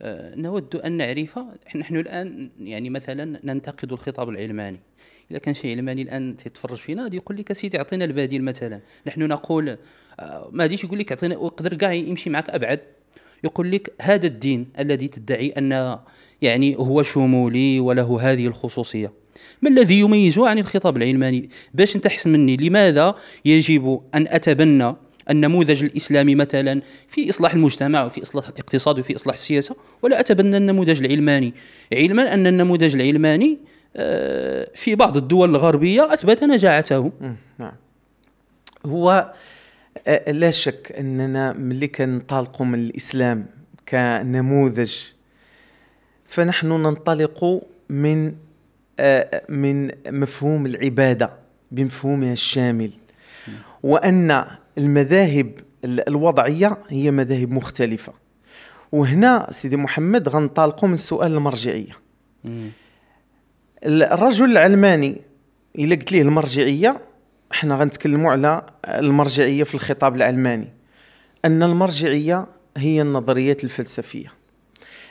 آه، 0.01 0.35
نود 0.35 0.75
أن 0.75 0.91
نعرف 0.91 1.39
نحن 1.75 1.95
الآن 1.95 2.49
يعني 2.59 2.89
مثلا 2.89 3.39
ننتقد 3.43 3.91
الخطاب 3.91 4.29
العلماني. 4.29 4.79
اذا 5.31 5.39
كان 5.39 5.53
شي 5.53 5.71
علماني 5.71 6.01
الآن 6.01 6.37
تيتفرج 6.37 6.77
فينا 6.77 7.03
غادي 7.03 7.17
يقول 7.17 7.37
لك 7.37 7.53
سيدي 7.53 7.77
أعطينا 7.77 8.05
البديل 8.05 8.43
مثلا. 8.43 8.79
نحن 9.07 9.21
نقول 9.21 9.77
آه، 10.19 10.49
ما 10.51 10.63
غاديش 10.63 10.83
يقول 10.83 10.99
لك 10.99 11.11
أعطينا 11.11 11.37
ويقدر 11.37 11.73
كاع 11.73 11.93
يمشي 11.93 12.29
معك 12.29 12.49
أبعد. 12.49 12.79
يقول 13.43 13.71
لك 13.71 13.93
هذا 14.01 14.27
الدين 14.27 14.67
الذي 14.79 15.07
تدعي 15.07 15.49
أن 15.49 15.97
يعني 16.41 16.75
هو 16.75 17.03
شمولي 17.03 17.79
وله 17.79 18.19
هذه 18.21 18.47
الخصوصية. 18.47 19.11
ما 19.61 19.69
الذي 19.69 19.99
يميزه 19.99 20.49
عن 20.49 20.59
الخطاب 20.59 20.97
العلماني؟ 20.97 21.49
باش 21.73 21.95
أنت 21.95 22.05
أحسن 22.05 22.29
مني 22.29 22.57
لماذا 22.57 23.15
يجب 23.45 24.01
أن 24.15 24.27
أتبنى 24.27 24.95
النموذج 25.29 25.83
الاسلامي 25.83 26.35
مثلا 26.35 26.81
في 27.07 27.29
إصلاح 27.29 27.53
المجتمع 27.53 28.05
وفي 28.05 28.21
إصلاح 28.21 28.47
الاقتصاد 28.47 28.99
وفي 28.99 29.15
إصلاح 29.15 29.35
السياسة 29.35 29.75
ولا 30.01 30.19
أتبنى 30.19 30.57
النموذج 30.57 31.05
العلماني؟ 31.05 31.53
علما 31.93 32.33
أن 32.33 32.47
النموذج 32.47 32.95
العلماني 32.95 33.57
في 34.75 34.95
بعض 34.95 35.17
الدول 35.17 35.49
الغربية 35.49 36.13
أثبت 36.13 36.43
نجاعته. 36.43 37.11
نعم. 37.59 37.71
هو 38.85 39.33
آه، 40.07 40.31
لا 40.31 40.51
شك 40.51 40.93
أننا 40.99 41.53
ملي 41.53 41.87
كنطالقوا 41.87 42.65
من 42.65 42.79
الإسلام 42.79 43.45
كنموذج. 43.89 44.93
فنحن 46.25 46.67
ننطلق 46.67 47.61
من 47.89 48.33
آه، 48.99 49.41
من 49.49 49.91
مفهوم 50.07 50.65
العبادة 50.65 51.31
بمفهومها 51.71 52.33
الشامل. 52.33 52.91
وأن 53.83 54.45
المذاهب 54.77 55.51
الوضعية 55.85 56.77
هي 56.89 57.11
مذاهب 57.11 57.51
مختلفة. 57.51 58.13
وهنا 58.91 59.47
سيدي 59.51 59.77
محمد 59.77 60.29
غنطالقوا 60.29 60.89
من 60.89 60.97
سؤال 60.97 61.31
المرجعية. 61.31 61.97
الرجل 63.85 64.51
العلماني 64.51 65.21
إلا 65.75 65.95
قلت 65.95 66.11
ليه 66.11 66.21
المرجعية 66.21 67.01
إحنا 67.51 67.75
غنتكلموا 67.75 68.31
على 68.31 68.65
المرجعية 68.85 69.63
في 69.63 69.73
الخطاب 69.75 70.15
العلماني 70.15 70.67
أن 71.45 71.63
المرجعية 71.63 72.47
هي 72.77 73.01
النظريات 73.01 73.63
الفلسفية. 73.63 74.31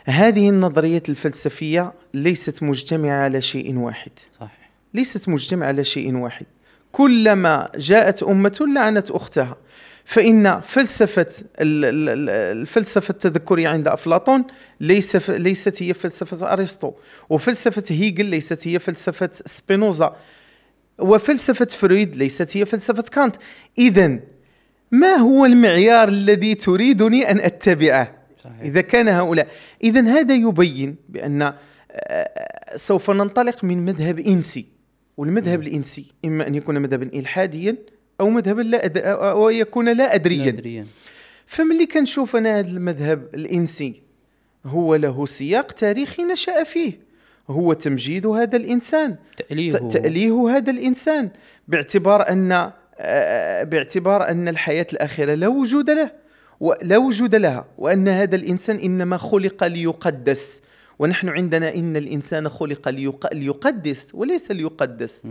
هذه 0.04 0.48
النظريات 0.48 1.08
الفلسفية 1.08 1.92
ليست 2.14 2.62
مجتمعة 2.62 3.24
على 3.24 3.40
شيء 3.40 3.76
واحد. 3.78 4.10
صحيح. 4.40 4.70
ليست 4.94 5.28
مجتمعة 5.28 5.66
على 5.66 5.84
شيء 5.84 6.16
واحد. 6.16 6.46
كلما 6.92 7.70
جاءت 7.76 8.22
أمة 8.22 8.58
لعنت 8.74 9.10
أختها. 9.10 9.56
فإن 10.08 10.60
فلسفة 10.60 11.26
الفلسفة 11.60 13.10
التذكرية 13.12 13.68
عند 13.68 13.88
أفلاطون 13.88 14.44
ليس 14.80 15.30
ليست 15.30 15.82
هي 15.82 15.94
فلسفة 15.94 16.52
أرسطو 16.52 16.92
وفلسفة 17.30 17.82
هيجل 17.90 18.24
ليست 18.24 18.68
هي 18.68 18.78
فلسفة 18.78 19.30
سبينوزا 19.32 20.16
وفلسفة 20.98 21.64
فرويد 21.64 22.16
ليست 22.16 22.56
هي 22.56 22.64
فلسفة 22.64 23.02
كانت. 23.02 23.36
إذا 23.78 24.18
ما 24.92 25.14
هو 25.14 25.44
المعيار 25.44 26.08
الذي 26.08 26.54
تريدني 26.54 27.30
أن 27.30 27.40
أتبعه؟ 27.40 28.14
صحيح. 28.44 28.60
إذا 28.60 28.80
كان 28.80 29.08
هؤلاء. 29.08 29.48
إذا 29.84 30.00
هذا 30.00 30.34
يبين 30.34 30.96
بأن 31.08 31.42
آه، 31.92 32.76
سوف 32.76 33.10
ننطلق 33.10 33.64
من 33.64 33.84
مذهب 33.84 34.18
إنسي 34.18 34.66
والمذهب 35.16 35.62
الإنسي 35.62 36.12
إما 36.24 36.46
أن 36.46 36.54
يكون 36.54 36.78
مذهبا 36.78 37.10
إلحاديا 37.18 37.76
أو 38.20 38.30
مذهبا 38.30 38.62
لا 38.62 38.84
أد... 38.84 38.98
أو 38.98 39.50
يكون 39.50 39.88
لا 39.88 40.14
ادريا. 40.14 40.42
لا 40.42 40.48
أدريا. 40.48 40.86
فملي 41.46 41.86
كنشوف 41.86 42.36
أنا 42.36 42.58
هذا 42.58 42.68
المذهب 42.68 43.28
الإنسي 43.34 44.02
هو 44.66 44.94
له 44.94 45.26
سياق 45.26 45.72
تاريخي 45.72 46.22
نشأ 46.22 46.64
فيه. 46.64 47.08
هو 47.50 47.72
تمجيد 47.72 48.26
هذا 48.26 48.56
الإنسان. 48.56 49.16
تأليه 49.36 49.72
تأليه 49.72 50.48
هذا 50.56 50.70
الإنسان 50.70 51.30
باعتبار 51.68 52.28
أن 52.28 52.70
آه، 53.00 53.62
باعتبار 53.62 54.28
أن 54.28 54.48
الحياة 54.48 54.86
الاخره 54.92 55.34
لا 55.34 55.48
وجود 55.48 55.90
له 55.90 56.10
ولا 56.60 56.96
وجود 56.96 57.34
لها 57.34 57.64
وأن 57.78 58.08
هذا 58.08 58.36
الإنسان 58.36 58.76
إنما 58.76 59.16
خلق 59.16 59.64
ليقدس. 59.64 60.62
ونحن 60.98 61.28
عندنا 61.28 61.74
إن 61.74 61.96
الإنسان 61.96 62.48
خلق 62.48 62.88
ليقدس 63.32 64.10
وليس 64.14 64.50
ليقدس. 64.50 65.26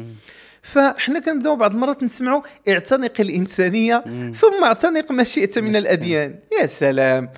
فاحنا 0.74 1.19
كنبداو 1.19 1.55
بعض 1.55 1.74
المرات 1.74 2.03
نسمعوا 2.03 2.41
اعتنق 2.69 3.13
الإنسانية 3.19 4.03
ثم 4.31 4.63
اعتنق 4.63 5.12
ما 5.12 5.24
شئت 5.24 5.59
من 5.59 5.75
الأديان. 5.75 6.36
يا 6.62 6.65
سلام. 6.65 7.29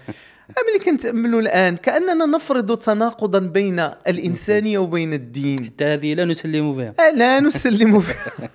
ملي 0.49 0.85
كنتاملوا 0.85 1.41
الآن؟ 1.41 1.77
كأننا 1.77 2.25
نفرض 2.25 2.77
تناقضا 2.77 3.39
بين 3.39 3.79
الإنسانية 4.07 4.77
وبين 4.77 5.13
الدين. 5.13 5.65
حتى 5.65 5.85
هذه 5.85 6.13
لا 6.13 6.25
نسلم 6.25 6.75
بها. 6.75 6.93
آه، 6.99 7.11
لا 7.15 7.39
نسلم 7.39 7.99
بها. 7.99 8.49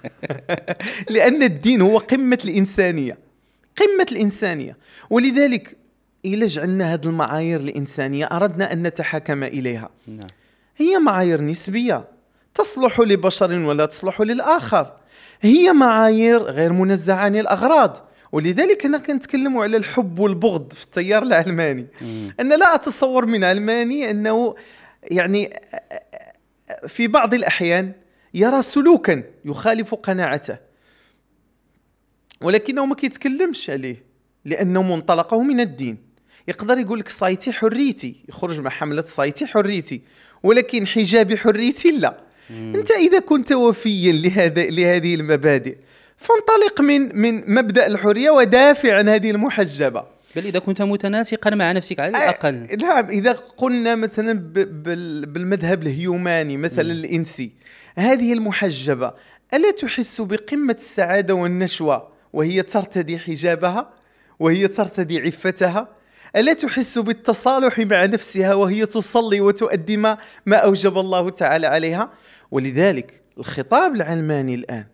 لأن 1.14 1.42
الدين 1.42 1.80
هو 1.80 1.98
قمة 1.98 2.38
الإنسانية. 2.44 3.18
قمة 3.76 4.06
الإنسانية. 4.12 4.76
ولذلك 5.10 5.76
إذا 6.24 6.46
جعلنا 6.46 6.94
هذه 6.94 7.06
المعايير 7.06 7.60
الإنسانية 7.60 8.24
أردنا 8.24 8.72
أن 8.72 8.82
نتحاكم 8.82 9.42
إليها. 9.44 9.90
نعم. 10.06 10.28
هي 10.76 10.98
معايير 10.98 11.42
نسبية. 11.42 12.13
تصلح 12.54 13.00
لبشر 13.00 13.52
ولا 13.52 13.86
تصلح 13.86 14.20
للآخر. 14.20 14.92
هي 15.40 15.72
معايير 15.72 16.42
غير 16.42 16.72
منزعة 16.72 17.16
عن 17.16 17.36
الأغراض. 17.36 18.10
ولذلك 18.32 18.86
هنا 18.86 18.98
كنتكلموا 18.98 19.62
على 19.64 19.76
الحب 19.76 20.18
والبغض 20.18 20.72
في 20.72 20.84
التيار 20.84 21.22
العلماني. 21.22 21.86
أن 22.40 22.58
لا 22.58 22.74
أتصور 22.74 23.26
من 23.26 23.44
علماني 23.44 24.10
أنه 24.10 24.54
يعني 25.02 25.60
في 26.88 27.06
بعض 27.06 27.34
الأحيان 27.34 27.92
يرى 28.34 28.62
سلوكا 28.62 29.22
يخالف 29.44 29.94
قناعته. 29.94 30.56
ولكنه 32.40 32.86
ما 32.86 32.94
كيتكلمش 32.94 33.70
عليه 33.70 34.04
لأنه 34.44 34.82
منطلقه 34.82 35.42
من 35.42 35.60
الدين. 35.60 35.98
يقدر 36.48 36.78
يقول 36.78 36.98
لك 36.98 37.08
صايتي 37.08 37.52
حريتي 37.52 38.24
يخرج 38.28 38.60
مع 38.60 38.70
حملة 38.70 39.02
صايتي 39.02 39.46
حريتي. 39.46 40.02
ولكن 40.42 40.86
حجابي 40.86 41.36
حريتي 41.36 41.90
لا. 41.90 42.20
مم. 42.50 42.72
أنت 42.74 42.90
إذا 42.90 43.18
كنت 43.18 43.52
وفيا 43.52 44.12
لهذا 44.12 44.66
لهذه 44.66 45.14
المبادئ 45.14 45.76
فانطلق 46.16 46.80
من 46.80 47.20
من 47.20 47.54
مبدأ 47.54 47.86
الحرية 47.86 48.30
ودافع 48.30 48.98
عن 48.98 49.08
هذه 49.08 49.30
المحجبة. 49.30 50.04
بل 50.36 50.46
إذا 50.46 50.58
كنت 50.58 50.82
متناسقا 50.82 51.50
مع 51.50 51.72
نفسك 51.72 52.00
على 52.00 52.10
الأقل. 52.10 52.78
نعم 52.82 53.08
إذا 53.08 53.32
قلنا 53.32 53.94
مثلا 53.94 54.32
بالمذهب 55.26 55.82
الهيوماني 55.82 56.56
مثلا 56.56 56.92
الإنسي 56.92 57.50
هذه 57.96 58.32
المحجبة 58.32 59.12
ألا 59.54 59.70
تحس 59.70 60.20
بقمة 60.20 60.72
السعادة 60.72 61.34
والنشوة 61.34 62.08
وهي 62.32 62.62
ترتدي 62.62 63.18
حجابها؟ 63.18 63.90
وهي 64.38 64.68
ترتدي 64.68 65.20
عفتها؟ 65.20 65.88
ألا 66.36 66.52
تحس 66.52 66.98
بالتصالح 66.98 67.78
مع 67.78 68.04
نفسها 68.04 68.54
وهي 68.54 68.86
تصلي 68.86 69.40
وتؤدي 69.40 69.96
ما, 69.96 70.18
ما 70.46 70.56
أوجب 70.56 70.98
الله 70.98 71.30
تعالى 71.30 71.66
عليها؟ 71.66 72.10
ولذلك 72.54 73.20
الخطاب 73.38 73.94
العلماني 73.94 74.54
الآن 74.54 74.84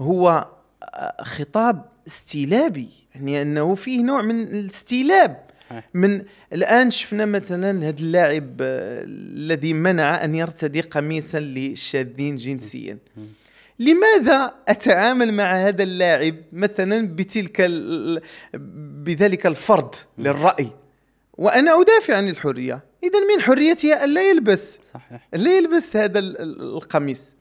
هو 0.00 0.48
آه، 0.82 1.22
خطاب 1.22 1.84
استيلابي 2.06 2.88
يعني 3.14 3.42
أنه 3.42 3.74
فيه 3.74 4.02
نوع 4.02 4.22
من 4.22 4.42
الاستيلاب. 4.42 5.50
من 5.94 6.22
الآن 6.52 6.90
شفنا 6.90 7.24
مثلا 7.24 7.88
هذا 7.88 8.00
اللاعب 8.00 8.56
آه، 8.60 9.02
الذي 9.06 9.72
منع 9.72 10.24
أن 10.24 10.34
يرتدي 10.34 10.80
قميصا 10.80 11.40
للشاذين 11.40 12.34
جنسيا. 12.34 12.98
لماذا 13.78 14.54
أتعامل 14.68 15.32
مع 15.32 15.56
هذا 15.68 15.82
اللاعب 15.82 16.36
مثلا 16.52 17.08
بتلك 17.08 17.60
بذلك 19.04 19.46
الفرض 19.46 19.94
للرأي؟ 20.18 20.70
وأنا 21.32 21.80
أدافع 21.80 22.16
عن 22.16 22.28
الحرية. 22.28 22.89
إذا 23.04 23.20
من 23.34 23.42
حريتي 23.42 24.04
الا 24.04 24.30
يلبس. 24.30 24.80
صحيح. 24.94 25.28
لا 25.32 25.56
يلبس 25.56 25.96
هذا 25.96 26.18
القميص. 26.18 27.34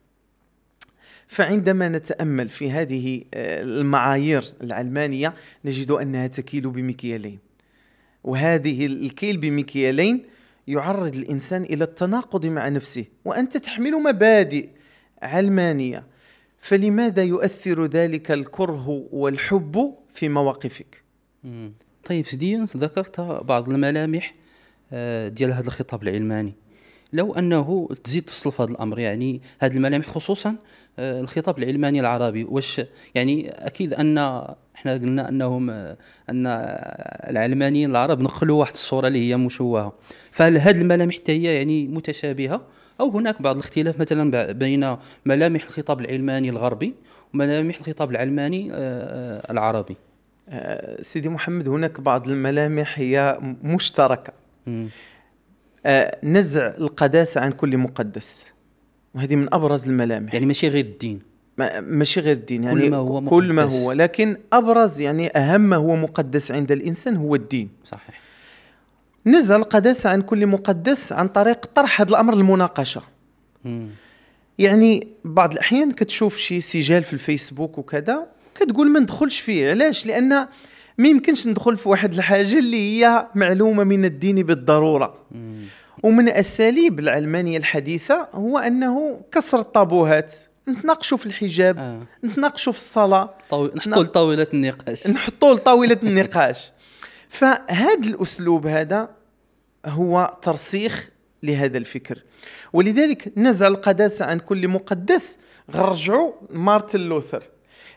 فعندما 1.27 1.87
نتأمل 1.87 2.49
في 2.49 2.71
هذه 2.71 3.23
آه، 3.33 3.63
المعايير 3.63 4.43
العلمانية 4.61 5.33
نجد 5.65 5.91
أنها 5.91 6.27
تكيل 6.27 6.69
بمكيالين. 6.69 7.39
وهذه 8.23 8.85
الكيل 8.85 9.37
بمكيالين 9.37 10.25
يعرض 10.67 11.15
الإنسان 11.15 11.63
إلى 11.63 11.83
التناقض 11.83 12.45
مع 12.45 12.69
نفسه. 12.69 13.05
وأنت 13.25 13.57
تحمل 13.57 13.91
مبادئ 13.91 14.69
علمانية. 15.21 16.03
فلماذا 16.59 17.23
يؤثر 17.23 17.85
ذلك 17.85 18.31
الكره 18.31 19.07
والحب 19.11 19.93
في 20.13 20.29
مواقفك؟ 20.29 21.03
طيب 22.05 22.27
سيدي 22.27 22.57
ذكرت 22.57 23.21
بعض 23.21 23.69
الملامح 23.69 24.35
ديال 25.29 25.53
هذا 25.53 25.67
الخطاب 25.67 26.03
العلماني. 26.03 26.53
لو 27.13 27.33
أنه 27.33 27.89
تزيد 28.03 28.23
تفصل 28.23 28.51
في 28.51 28.63
هذا 28.63 28.71
الأمر 28.71 28.99
يعني 28.99 29.41
هذه 29.59 29.73
الملامح 29.75 30.07
خصوصا 30.07 30.55
آه، 30.99 31.21
الخطاب 31.21 31.57
العلماني 31.59 31.99
العربي 31.99 32.43
واش 32.43 32.81
يعني 33.15 33.49
أكيد 33.49 33.93
أن 33.93 34.17
إحنا 34.75 34.93
قلنا 34.93 35.29
أنهم 35.29 35.69
آه، 35.69 35.97
أن 36.29 36.43
العلمانيين 37.29 37.91
العرب 37.91 38.21
نقلوا 38.21 38.59
واحد 38.59 38.73
الصورة 38.73 39.07
اللي 39.07 39.29
هي 39.29 39.37
مشوهة. 39.37 39.93
فهل 40.31 40.57
هذه 40.57 40.81
الملامح 40.81 41.15
حتى 41.15 41.31
هي 41.31 41.55
يعني 41.55 41.87
متشابهة؟ 41.87 42.61
أو 42.99 43.09
هناك 43.09 43.41
بعض 43.41 43.55
الاختلاف 43.55 43.99
مثلا 43.99 44.51
بين 44.51 44.97
ملامح 45.25 45.63
الخطاب 45.63 46.01
العلماني 46.01 46.49
الغربي 46.49 46.93
وملامح 47.33 47.77
الخطاب 47.77 48.11
العلماني 48.11 48.67
العربي. 49.51 49.95
آه، 50.49 51.01
سيدي 51.01 51.29
محمد 51.29 51.67
هناك 51.69 52.01
بعض 52.01 52.27
الملامح 52.27 52.99
هي 52.99 53.39
مشتركة. 53.63 54.33
آه، 55.85 56.17
نزع 56.23 56.67
القداسة 56.67 57.41
عن 57.41 57.51
كل 57.51 57.77
مقدس. 57.77 58.45
وهذه 59.15 59.35
من 59.35 59.53
أبرز 59.53 59.87
الملامح. 59.87 60.33
يعني 60.33 60.45
ماشي 60.45 60.67
غير 60.67 60.85
الدين. 60.85 61.21
ماشي 61.79 62.19
غير 62.19 62.35
الدين 62.35 62.63
يعني 62.63 62.81
كل 62.81 62.89
ما 62.89 62.97
هو 62.97 63.21
مقدس. 63.21 63.29
كل 63.29 63.53
ما 63.53 63.63
هو. 63.63 63.91
لكن 63.91 64.37
أبرز 64.53 65.01
يعني 65.01 65.37
أهم 65.37 65.61
ما 65.61 65.75
هو 65.75 65.95
مقدس 65.95 66.51
عند 66.51 66.71
الإنسان 66.71 67.15
هو 67.15 67.35
الدين. 67.35 67.69
صحيح. 67.85 68.21
نزع 69.25 69.55
القداسة 69.55 70.09
عن 70.09 70.21
كل 70.21 70.47
مقدس 70.47 71.11
عن 71.13 71.27
طريق 71.27 71.65
طرح 71.65 72.01
هذا 72.01 72.09
الأمر 72.09 72.33
المناقشة 72.33 73.01
يعني 74.59 75.07
بعض 75.25 75.51
الأحيان 75.51 75.91
كتشوف 75.91 76.37
شي 76.37 76.61
سجال 76.61 77.03
في 77.03 77.13
الفيسبوك 77.13 77.77
وكذا 77.77 78.27
كتقول 78.55 78.89
ما 78.89 78.99
ندخلش 78.99 79.39
فيه. 79.39 79.69
علاش؟ 79.69 80.05
لأن 80.05 80.47
ما 80.99 81.07
يمكنش 81.07 81.47
ندخل 81.47 81.77
في 81.77 81.89
واحد 81.89 82.13
الحاجة 82.13 82.59
اللي 82.59 82.77
هي 82.77 83.27
معلومة 83.35 83.83
من 83.83 84.05
الدين 84.05 84.43
بالضرورة. 84.43 85.25
ومن 86.03 86.29
أساليب 86.29 86.99
العلمانية 86.99 87.57
الحديثة 87.57 88.27
هو 88.33 88.57
أنه 88.57 89.21
كسر 89.31 89.59
الطابوهات 89.59 90.35
نتناقشوا 90.69 91.17
في 91.17 91.25
الحجاب 91.25 91.77
آه. 91.77 92.01
نتناقشوا 92.25 92.73
في 92.73 92.79
الصلاة. 92.79 93.33
طو... 93.49 93.69
نحطوا 93.75 94.03
لطاولة 94.03 94.47
النقاش. 94.53 95.07
نحطوا 95.07 95.53
لطاولة 95.53 95.97
النقاش. 96.03 96.71
فهذا 97.29 98.07
الأسلوب 98.07 98.67
هذا 98.67 99.09
هو 99.85 100.37
ترسيخ 100.41 101.09
لهذا 101.43 101.77
الفكر. 101.77 102.23
ولذلك 102.73 103.31
نزع 103.37 103.67
القداسة 103.67 104.25
عن 104.25 104.39
كل 104.39 104.67
مقدس 104.67 105.39
غرجعوا 105.71 106.31
مارتن 106.49 106.99
لوثر. 106.99 107.43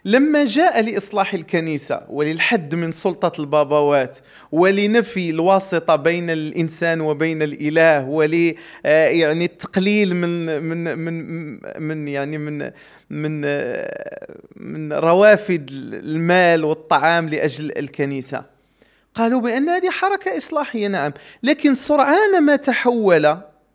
لما 0.05 0.45
جاء 0.45 0.81
لإصلاح 0.81 1.35
الكنيسة 1.35 2.03
وللحد 2.09 2.75
من 2.75 2.93
سلطة 2.93 3.41
البابوات 3.41 4.19
ولنفي 4.53 5.31
الواسطة 5.31 5.97
بين 5.97 6.31
الإنسان 6.31 7.01
وبين 7.01 7.43
الإله 7.43 8.09
ول 8.09 8.55
آه، 8.87 9.07
يعني 9.07 9.45
التقليل 9.45 10.17
من 10.17 10.63
من 10.63 10.99
من 10.99 11.59
من 11.83 12.09
يعني 12.09 12.39
من 12.39 12.71
من 13.11 13.43
آه، 13.45 14.37
من 14.57 14.93
روافد 14.93 15.71
المال 15.93 16.65
والطعام 16.65 17.29
لأجل 17.29 17.79
الكنيسة. 17.79 18.45
قالوا 19.15 19.41
بأن 19.41 19.69
هذه 19.69 19.91
حركة 19.91 20.37
إصلاحية 20.37 20.89
نعم. 20.89 21.13
لكن 21.43 21.75
سرعان 21.75 22.43
ما 22.43 22.57
تحول 22.57 23.27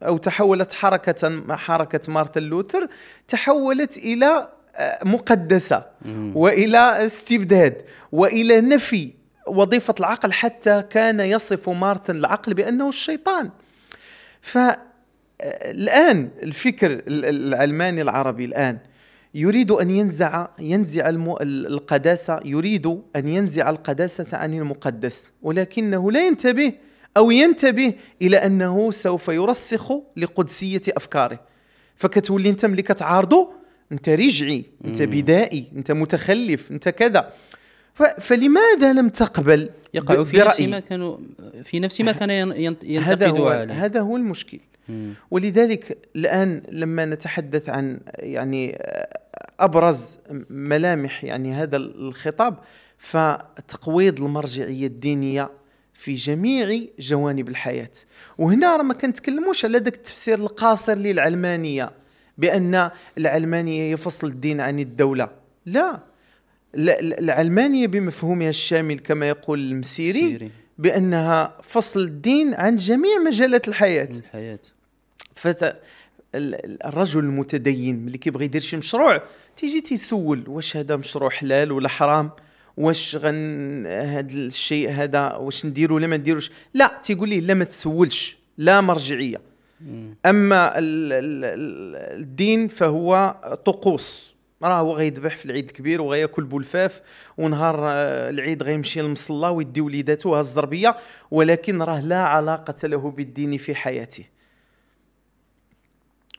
أو 0.03 0.17
تحولت 0.17 0.73
حركة 0.73 1.55
حركة 1.55 2.13
مارتن 2.13 2.43
لوثر 2.43 2.87
تحولت 3.27 3.97
إلى 3.97 4.56
مقدسة 5.03 5.85
وإلى 6.35 7.05
استبداد 7.05 7.81
وإلى 8.11 8.61
نفي 8.61 9.11
وظيفة 9.47 9.95
العقل 9.99 10.31
حتى 10.33 10.83
كان 10.89 11.19
يصف 11.19 11.69
مارتن 11.69 12.15
العقل 12.15 12.53
بأنه 12.53 12.87
الشيطان. 12.87 13.49
فالان 14.41 16.29
الفكر 16.43 17.01
العلماني 17.07 18.01
العربي 18.01 18.45
الآن 18.45 18.77
يريد 19.33 19.71
أن 19.71 19.89
ينزع 19.89 20.47
ينزع 20.59 21.09
القداسة 21.41 22.39
يريد 22.45 22.87
أن 23.15 23.27
ينزع 23.27 23.69
القداسة 23.69 24.37
عن 24.37 24.53
المقدس 24.53 25.31
ولكنه 25.41 26.11
لا 26.11 26.27
ينتبه 26.27 26.73
أو 27.17 27.31
ينتبه 27.31 27.93
إلى 28.21 28.37
أنه 28.37 28.91
سوف 28.91 29.27
يرسخ 29.27 29.91
لقدسية 30.17 30.81
أفكاره. 30.89 31.39
فكتولي 31.95 32.49
انت 32.49 32.65
ملي 32.65 32.81
كتعارضه 32.81 33.56
أنت 33.91 34.09
رجعي 34.09 34.63
أنت 34.85 35.01
بدائي 35.01 35.65
أنت 35.75 35.91
متخلف 35.91 36.71
أنت 36.71 36.89
كذا. 36.89 37.33
فلماذا 38.19 38.93
لم 38.93 39.09
تقبل؟ 39.09 39.69
يقع 39.93 40.23
في 40.23 40.37
نفس 40.37 40.61
ما 40.61 40.79
كانوا 40.79 41.17
في 41.63 41.79
نفس 41.79 42.01
ما 42.01 42.11
كان 42.11 42.29
ينتقدوا 42.29 42.99
هذا 42.99 43.27
هو 43.27 43.47
عليه 43.47 43.85
هذا 43.85 43.99
هو 43.99 44.17
المشكل. 44.17 44.59
مم. 44.89 45.13
ولذلك 45.31 45.97
الآن 46.15 46.63
لما 46.71 47.05
نتحدث 47.05 47.69
عن 47.69 47.99
يعني 48.19 48.79
أبرز 49.59 50.17
ملامح 50.49 51.23
يعني 51.23 51.53
هذا 51.53 51.77
الخطاب 51.77 52.57
فتقويض 52.97 54.21
المرجعية 54.21 54.87
الدينية 54.87 55.49
في 55.93 56.13
جميع 56.13 56.79
جوانب 56.99 57.49
الحياة. 57.49 57.91
وهنا 58.37 58.75
راه 58.77 58.83
ما 58.83 58.93
كنتكلموش 58.93 59.65
على 59.65 59.77
ذاك 59.77 59.95
التفسير 59.95 60.39
القاصر 60.39 60.95
للعلمانية. 60.95 61.91
بأن 62.37 62.89
العلمانية 63.17 63.91
هي 63.91 63.97
فصل 63.97 64.27
الدين 64.27 64.61
عن 64.61 64.79
الدولة. 64.79 65.29
لا. 65.65 65.99
العلمانية 66.75 67.87
بمفهومها 67.87 68.49
الشامل 68.49 68.99
كما 68.99 69.29
يقول 69.29 69.59
المسيري 69.59 70.51
بأنها 70.77 71.57
فصل 71.63 72.03
الدين 72.03 72.53
عن 72.53 72.75
جميع 72.75 73.17
مجالات 73.25 73.67
الحياة. 73.67 74.09
الحياة. 74.09 74.59
فت 75.35 75.81
الرجل 76.35 77.19
المتدين 77.19 78.05
ملي 78.05 78.17
كيبغي 78.17 78.45
يدير 78.45 78.61
شي 78.61 78.77
مشروع 78.77 79.21
تيجي 79.57 79.81
تيسول 79.81 80.43
واش 80.47 80.77
هذا 80.77 80.95
مشروع 80.95 81.29
حلال 81.29 81.71
ولا 81.71 81.89
حرام؟ 81.89 82.31
واش 82.77 83.15
غن 83.15 83.85
هذا 83.87 84.33
الشيء 84.33 84.89
هذا 84.91 85.33
واش 85.33 85.65
نديرو 85.65 85.95
ولا 85.95 86.07
ما 86.07 86.17
نديروش؟ 86.17 86.51
لا 86.73 87.01
تيقول 87.03 87.29
لي 87.29 87.41
لا 87.41 87.53
ما 87.53 87.63
تسولش 87.63 88.37
لا 88.57 88.81
مرجعية. 88.81 89.41
أما 90.25 90.73
الدين 90.77 92.67
فهو 92.67 93.35
طقوس. 93.65 94.37
راه 94.63 94.81
غيذبح 94.81 95.35
في 95.35 95.45
العيد 95.45 95.67
الكبير 95.67 96.01
وغياكل 96.01 96.43
بولفاف 96.43 97.01
ونهار 97.37 97.79
آه، 97.81 98.29
العيد 98.29 98.63
غيمشي 98.63 99.01
للمصلى 99.01 99.49
ويدي 99.49 99.81
وليداته 99.81 100.39
هز 100.39 100.47
الزربيه 100.47 100.95
ولكن 101.31 101.81
راه 101.81 101.99
لا 101.99 102.21
علاقة 102.21 102.87
له 102.87 103.11
بالدين 103.11 103.57
في 103.57 103.75
حياته. 103.75 104.25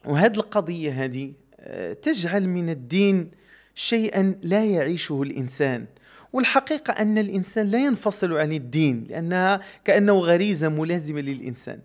وهذه 0.05 0.37
القضية 0.37 1.05
هذه 1.05 1.33
آه، 1.61 1.93
تجعل 1.93 2.49
من 2.49 2.71
الدين 2.71 3.31
شيئا 3.75 4.35
لا 4.43 4.65
يعيشه 4.65 5.23
الإنسان. 5.23 5.87
والحقيقة 6.33 6.93
أن 6.93 7.19
الإنسان 7.19 7.67
لا 7.67 7.85
ينفصل 7.85 8.33
عن 8.33 8.53
الدين 8.53 9.07
لأنها 9.09 9.61
كأنه 9.85 10.13
غريزة 10.13 10.69
ملازمة 10.69 11.21
للإنسان. 11.21 11.81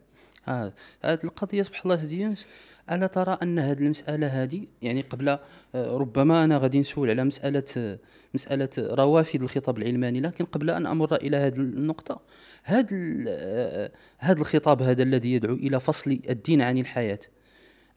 هذه 0.45 0.71
القضية 1.23 1.63
سبحان 1.63 1.81
الله 1.85 1.97
سيدي 1.97 2.35
الا 2.91 3.07
ترى 3.07 3.37
أن 3.43 3.59
هذه 3.59 3.79
المسألة 3.79 4.27
هذه 4.27 4.67
يعني 4.81 5.01
قبل 5.01 5.29
آه، 5.29 5.97
ربما 5.97 6.43
أنا 6.43 6.57
غادي 6.57 6.79
نسول 6.79 7.09
على 7.09 7.23
مسألة 7.23 7.97
مسألة 8.33 8.69
روافد 8.77 9.41
الخطاب 9.41 9.77
العلماني 9.77 10.21
لكن 10.21 10.45
قبل 10.45 10.69
أن 10.69 10.87
أمر 10.87 11.15
إلى 11.15 11.37
هذه 11.37 11.55
النقطة 11.55 12.21
هذا 12.63 12.97
آه، 13.27 13.91
هذا 14.17 14.41
الخطاب 14.41 14.81
هذا 14.81 15.03
الذي 15.03 15.33
يدعو 15.33 15.53
إلى 15.53 15.79
فصل 15.79 16.19
الدين 16.29 16.61
عن 16.61 16.77
الحياة 16.77 17.19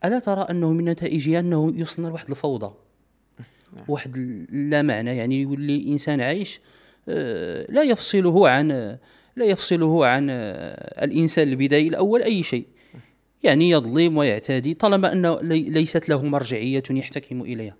ألا 0.05 0.19
ترى 0.19 0.41
أنه 0.49 0.73
من 0.73 0.85
نتائجه 0.85 1.39
أنه 1.39 1.73
يوصلنا 1.75 2.07
لواحد 2.07 2.29
الفوضى 2.29 2.73
نعم. 3.73 3.85
واحد 3.87 4.17
لا 4.51 4.81
معنى 4.81 5.17
يعني 5.17 5.41
يولي 5.41 5.87
إنسان 5.87 6.21
عايش 6.21 6.59
آه، 7.09 7.65
لا 7.69 7.83
يفصله 7.83 8.49
عن 8.49 8.97
لا 9.37 9.45
يفصله 9.45 10.05
عن 10.05 10.29
الإنسان 10.29 11.47
البدائي 11.47 11.87
الأول 11.87 12.23
أي 12.23 12.43
شيء. 12.43 12.67
يعني 13.43 13.69
يظلم 13.69 14.17
ويعتدي 14.17 14.73
طالما 14.73 15.13
أنه 15.13 15.41
ليست 15.41 16.09
له 16.09 16.23
مرجعية 16.23 16.83
يحتكم 16.89 17.41
إليها. 17.41 17.75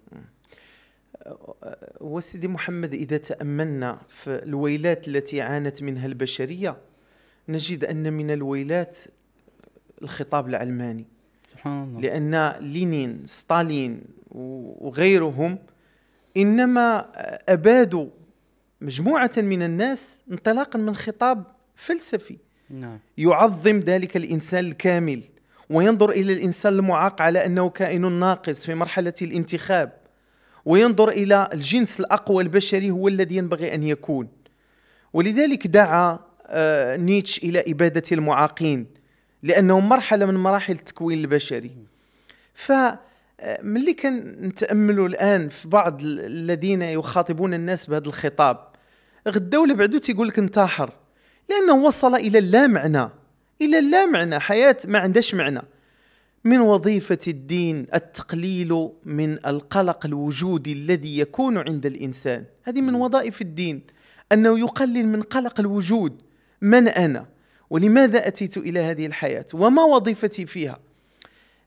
وسيدي 2.02 2.48
محمد 2.48 2.94
إذا 2.94 3.18
تأملنا 3.18 4.02
في 4.10 4.44
الويلات 4.44 5.08
التي 5.08 5.42
عانت 5.42 5.84
منها 5.84 6.06
البشرية 6.06 6.78
نجد 7.50 7.86
أن 7.86 8.14
من 8.14 8.32
الويلات 8.32 8.98
الخطاب 10.02 10.48
العلماني. 10.48 11.06
سبحان 11.52 11.84
الله. 11.84 12.02
لأن 12.02 12.54
لينين 12.62 13.22
ستالين 13.26 14.02
وغيرهم 14.32 15.58
إنما 16.38 17.06
أبادوا 17.50 18.08
مجموعة 18.82 19.32
من 19.38 19.64
الناس 19.64 20.22
انطلاقا 20.32 20.80
من 20.80 20.96
خطاب 20.96 21.44
فلسفي. 21.76 22.38
نعم. 22.70 23.00
يعظم 23.18 23.80
ذلك 23.80 24.18
الإنسان 24.18 24.66
الكامل 24.66 25.24
وينظر 25.70 26.10
إلى 26.10 26.34
الإنسان 26.34 26.74
المعاق 26.74 27.22
على 27.22 27.46
أنه 27.46 27.70
كائن 27.70 28.12
ناقص 28.12 28.66
في 28.66 28.76
مرحلة 28.76 29.14
الانتخاب 29.22 29.94
وينظر 30.66 31.10
إلى 31.10 31.50
الجنس 31.54 32.00
الأقوى 32.00 32.44
البشري 32.44 32.92
هو 32.92 33.08
الذي 33.08 33.36
ينبغي 33.36 33.74
أن 33.74 33.84
يكون. 33.84 34.28
ولذلك 35.14 35.68
دعا 35.68 36.20
آه، 36.50 36.98
نيتش 36.98 37.38
إلى 37.44 37.64
إبادة 37.68 38.04
المعاقين 38.12 38.86
لأنهم 39.44 39.90
مرحلة 39.90 40.26
من 40.26 40.36
مراحل 40.36 40.74
التكوين 40.74 41.20
البشري. 41.20 41.72
ف 42.54 42.72
ملي 43.62 43.94
كنتأملوا 43.94 45.08
الآن 45.08 45.50
في 45.50 45.68
بعض 45.68 46.02
الذين 46.04 46.82
يخاطبون 46.82 47.54
الناس 47.54 47.86
بهذا 47.86 48.08
الخطاب 48.08 48.58
غدا 49.28 49.58
ولا 49.58 49.74
بعدو 49.74 49.98
تيقول 49.98 50.28
لك 50.28 50.40
انتحر؟ 50.40 50.94
لأنه 51.50 51.74
وصل 51.74 52.16
إلى 52.16 52.38
اللامعنى 52.38 53.10
إلى 53.62 53.80
اللامعنى 53.80 54.40
حياة 54.40 54.78
ما 54.86 55.00
عندهاش 55.00 55.36
معنى. 55.36 55.62
من 56.44 56.60
وظيفة 56.60 57.20
الدين 57.28 57.88
التقليل 57.94 58.90
من 59.06 59.46
القلق 59.46 60.06
الوجودي 60.06 60.74
الذي 60.74 61.20
يكون 61.20 61.58
عند 61.58 61.86
الإنسان. 61.86 62.46
هذه 62.64 62.82
من 62.82 62.96
وظائف 62.96 63.42
الدين 63.42 63.82
أنه 64.32 64.60
يقلل 64.60 65.08
من 65.08 65.22
قلق 65.22 65.60
الوجود. 65.60 66.22
من 66.62 66.88
أنا؟ 66.88 67.26
ولماذا 67.70 68.28
أتيت 68.28 68.58
إلى 68.58 68.80
هذه 68.80 69.06
الحياة؟ 69.06 69.46
وما 69.54 69.84
وظيفتي 69.84 70.46
فيها؟ 70.46 70.80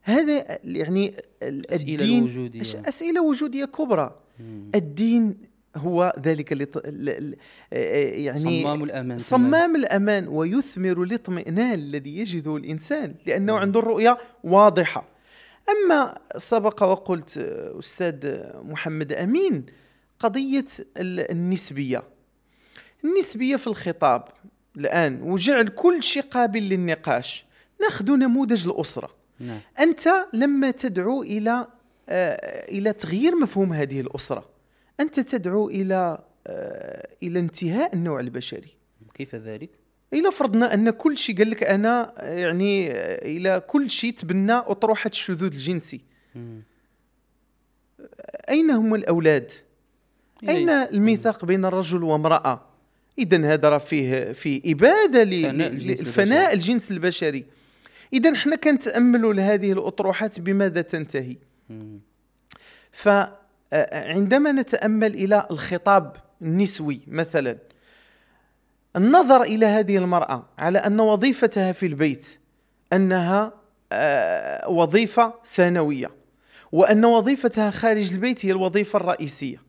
هذا 0.02 0.58
يعني 0.64 1.14
الدين 1.42 1.64
أسئلة 1.70 2.22
وجودية. 2.22 2.60
أسئلة 2.60 3.22
وجودية 3.22 3.64
كبرى 3.64 4.16
مم. 4.40 4.70
الدين 4.74 5.36
هو 5.76 6.14
ذلك 6.22 6.52
اللي 6.52 7.36
يعني 7.72 8.40
صمام 8.62 8.84
الأمان 8.84 9.18
صمام 9.18 9.76
الأمان 9.76 10.28
ويثمر 10.28 11.02
الاطمئنان 11.02 11.78
الذي 11.78 12.18
يجده 12.18 12.56
الإنسان 12.56 13.14
لأنه 13.26 13.52
مم. 13.52 13.58
عنده 13.58 13.80
الرؤية 13.80 14.18
واضحة 14.44 15.08
أما 15.70 16.18
سبق 16.36 16.82
وقلت 16.82 17.38
أستاذ 17.78 18.40
محمد 18.62 19.12
أمين 19.12 19.66
قضية 20.18 20.64
ال- 20.96 21.30
النسبية 21.30 22.02
النسبية 23.04 23.56
في 23.56 23.66
الخطاب 23.66 24.24
الآن 24.76 25.22
وجعل 25.22 25.68
كل 25.68 26.02
شيء 26.02 26.22
قابل 26.22 26.62
للنقاش 26.62 27.44
ناخذ 27.80 28.10
نموذج 28.16 28.68
الأسرة 28.68 29.19
نعم 29.40 29.60
أنت 29.80 30.08
لما 30.32 30.70
تدعو 30.70 31.22
إلى 31.22 31.66
آه، 32.08 32.70
إلى 32.70 32.92
تغيير 32.92 33.36
مفهوم 33.36 33.72
هذه 33.72 34.00
الأسرة 34.00 34.48
أنت 35.00 35.20
تدعو 35.20 35.68
إلى 35.68 36.18
آه، 36.46 37.08
إلى 37.22 37.38
انتهاء 37.38 37.94
النوع 37.94 38.20
البشري 38.20 38.68
كيف 39.14 39.34
ذلك؟ 39.34 39.70
إلى 40.12 40.30
فرضنا 40.30 40.74
أن 40.74 40.90
كل 40.90 41.18
شيء 41.18 41.38
قال 41.38 41.50
لك 41.50 41.62
أنا 41.62 42.12
آه، 42.18 42.38
يعني 42.38 42.90
إلى 43.36 43.62
كل 43.66 43.90
شيء 43.90 44.12
تبنى 44.12 44.52
أطروحة 44.52 45.10
الشذوذ 45.10 45.52
الجنسي 45.52 46.00
مم. 46.34 46.62
أين 48.50 48.70
هم 48.70 48.94
الأولاد 48.94 49.50
أين 50.48 50.70
إيه. 50.70 50.90
الميثاق 50.90 51.44
بين 51.44 51.64
الرجل 51.64 52.04
وامرأة 52.04 52.66
اذا 53.18 53.44
هذا 53.52 53.68
راه 53.68 53.78
فيه 53.78 54.32
في 54.32 54.72
الجنس 55.66 56.00
للفناء 56.00 56.40
البشري. 56.40 56.54
الجنس 56.54 56.90
البشري 56.90 57.44
اذا 58.12 58.32
إحنا 58.32 58.56
كنتأملوا 58.56 59.32
لهذه 59.32 59.72
الأطروحات 59.72 60.40
بماذا 60.40 60.80
تنتهي. 60.82 61.36
فعندما 62.92 64.52
نتأمل 64.52 65.14
إلى 65.14 65.46
الخطاب 65.50 66.16
النسوي 66.42 67.00
مثلا 67.06 67.58
النظر 68.96 69.42
إلى 69.42 69.66
هذه 69.66 69.96
المرأة 69.98 70.46
على 70.58 70.78
أن 70.78 71.00
وظيفتها 71.00 71.72
في 71.72 71.86
البيت 71.86 72.38
أنها 72.92 73.60
آه، 73.92 74.68
وظيفة 74.68 75.34
ثانوية 75.44 76.10
وأن 76.72 77.04
وظيفتها 77.04 77.70
خارج 77.70 78.12
البيت 78.12 78.46
هي 78.46 78.52
الوظيفة 78.52 78.96
الرئيسية 78.96 79.62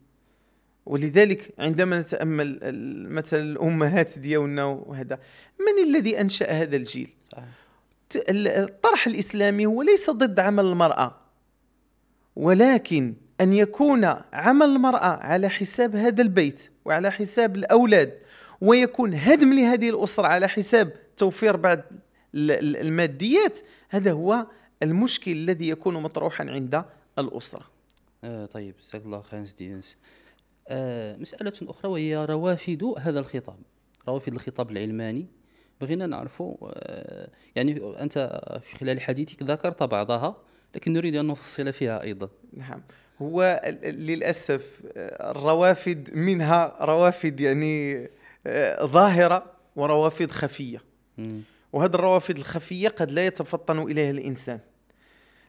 ولذلك 0.85 1.53
عندما 1.59 1.99
نتأمل 1.99 2.59
مثلا 3.09 3.41
الأمهات 3.41 4.19
ديالنا 4.19 4.63
وهذا 4.63 5.19
من 5.59 5.89
الذي 5.89 6.21
أنشأ 6.21 6.51
هذا 6.51 6.75
الجيل 6.75 7.09
صحيح. 7.31 7.60
الطرح 8.15 9.07
الإسلامي 9.07 9.65
هو 9.65 9.81
ليس 9.81 10.09
ضد 10.09 10.39
عمل 10.39 10.65
المرأة 10.65 11.15
ولكن 12.35 13.13
أن 13.41 13.53
يكون 13.53 14.05
عمل 14.33 14.65
المرأة 14.65 15.05
على 15.23 15.49
حساب 15.49 15.95
هذا 15.95 16.21
البيت 16.21 16.71
وعلى 16.85 17.11
حساب 17.11 17.55
الأولاد 17.55 18.17
ويكون 18.61 19.13
هدم 19.13 19.53
لهذه 19.53 19.89
الأسرة 19.89 20.27
على 20.27 20.47
حساب 20.49 20.93
توفير 21.17 21.55
بعض 21.55 21.79
ال- 22.35 22.51
ال- 22.51 22.77
الماديات 22.77 23.59
هذا 23.89 24.11
هو 24.11 24.47
المشكل 24.83 25.31
الذي 25.31 25.69
يكون 25.69 25.93
مطروحا 26.03 26.45
عند 26.49 26.83
الأسرة. 27.19 27.63
آه 28.23 28.45
طيب 28.45 28.75
جزاك 28.87 29.05
الله 29.05 29.21
خير 29.21 29.45
سيدي 29.45 29.65
يونس 29.69 29.97
آه 30.67 31.17
مسألة 31.17 31.53
أخرى 31.61 31.91
وهي 31.91 32.25
روافد 32.25 32.93
هذا 32.97 33.19
الخطاب 33.19 33.57
روافد 34.07 34.33
الخطاب 34.33 34.71
العلماني. 34.71 35.27
بغينا 35.81 36.07
نعرف 36.07 36.43
آه 36.63 37.29
يعني 37.55 37.81
أنت 37.99 38.41
في 38.63 38.75
خلال 38.77 39.01
حديثك 39.01 39.43
ذكرت 39.43 39.83
بعضها 39.83 40.35
لكن 40.75 40.93
نريد 40.93 41.15
أن 41.15 41.27
نفصل 41.27 41.73
فيها 41.73 42.01
أيضا. 42.03 42.29
نعم. 42.53 42.81
هو 43.21 43.61
ال- 43.65 43.85
ال- 43.85 44.05
للأسف 44.05 44.81
آه، 44.97 45.31
الروافد 45.31 46.09
منها 46.13 46.77
روافد 46.81 47.39
يعني 47.39 48.07
آه، 48.47 48.85
ظاهرة 48.85 49.45
وروافد 49.75 50.31
خفية. 50.31 50.81
مم. 51.17 51.41
وهذه 51.73 51.95
الروافد 51.95 52.37
الخفية 52.37 52.89
قد 52.89 53.11
لا 53.11 53.25
يتفطن 53.25 53.79
إليها 53.79 54.11
الإنسان. 54.11 54.59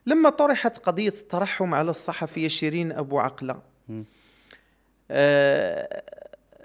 لما 0.06 0.30
طرحت 0.30 0.78
قضية 0.78 1.08
الترحم 1.08 1.74
على 1.74 1.90
الصحفية 1.90 2.48
شيرين 2.48 2.92
أبو 2.92 3.18
عقلة 3.20 3.62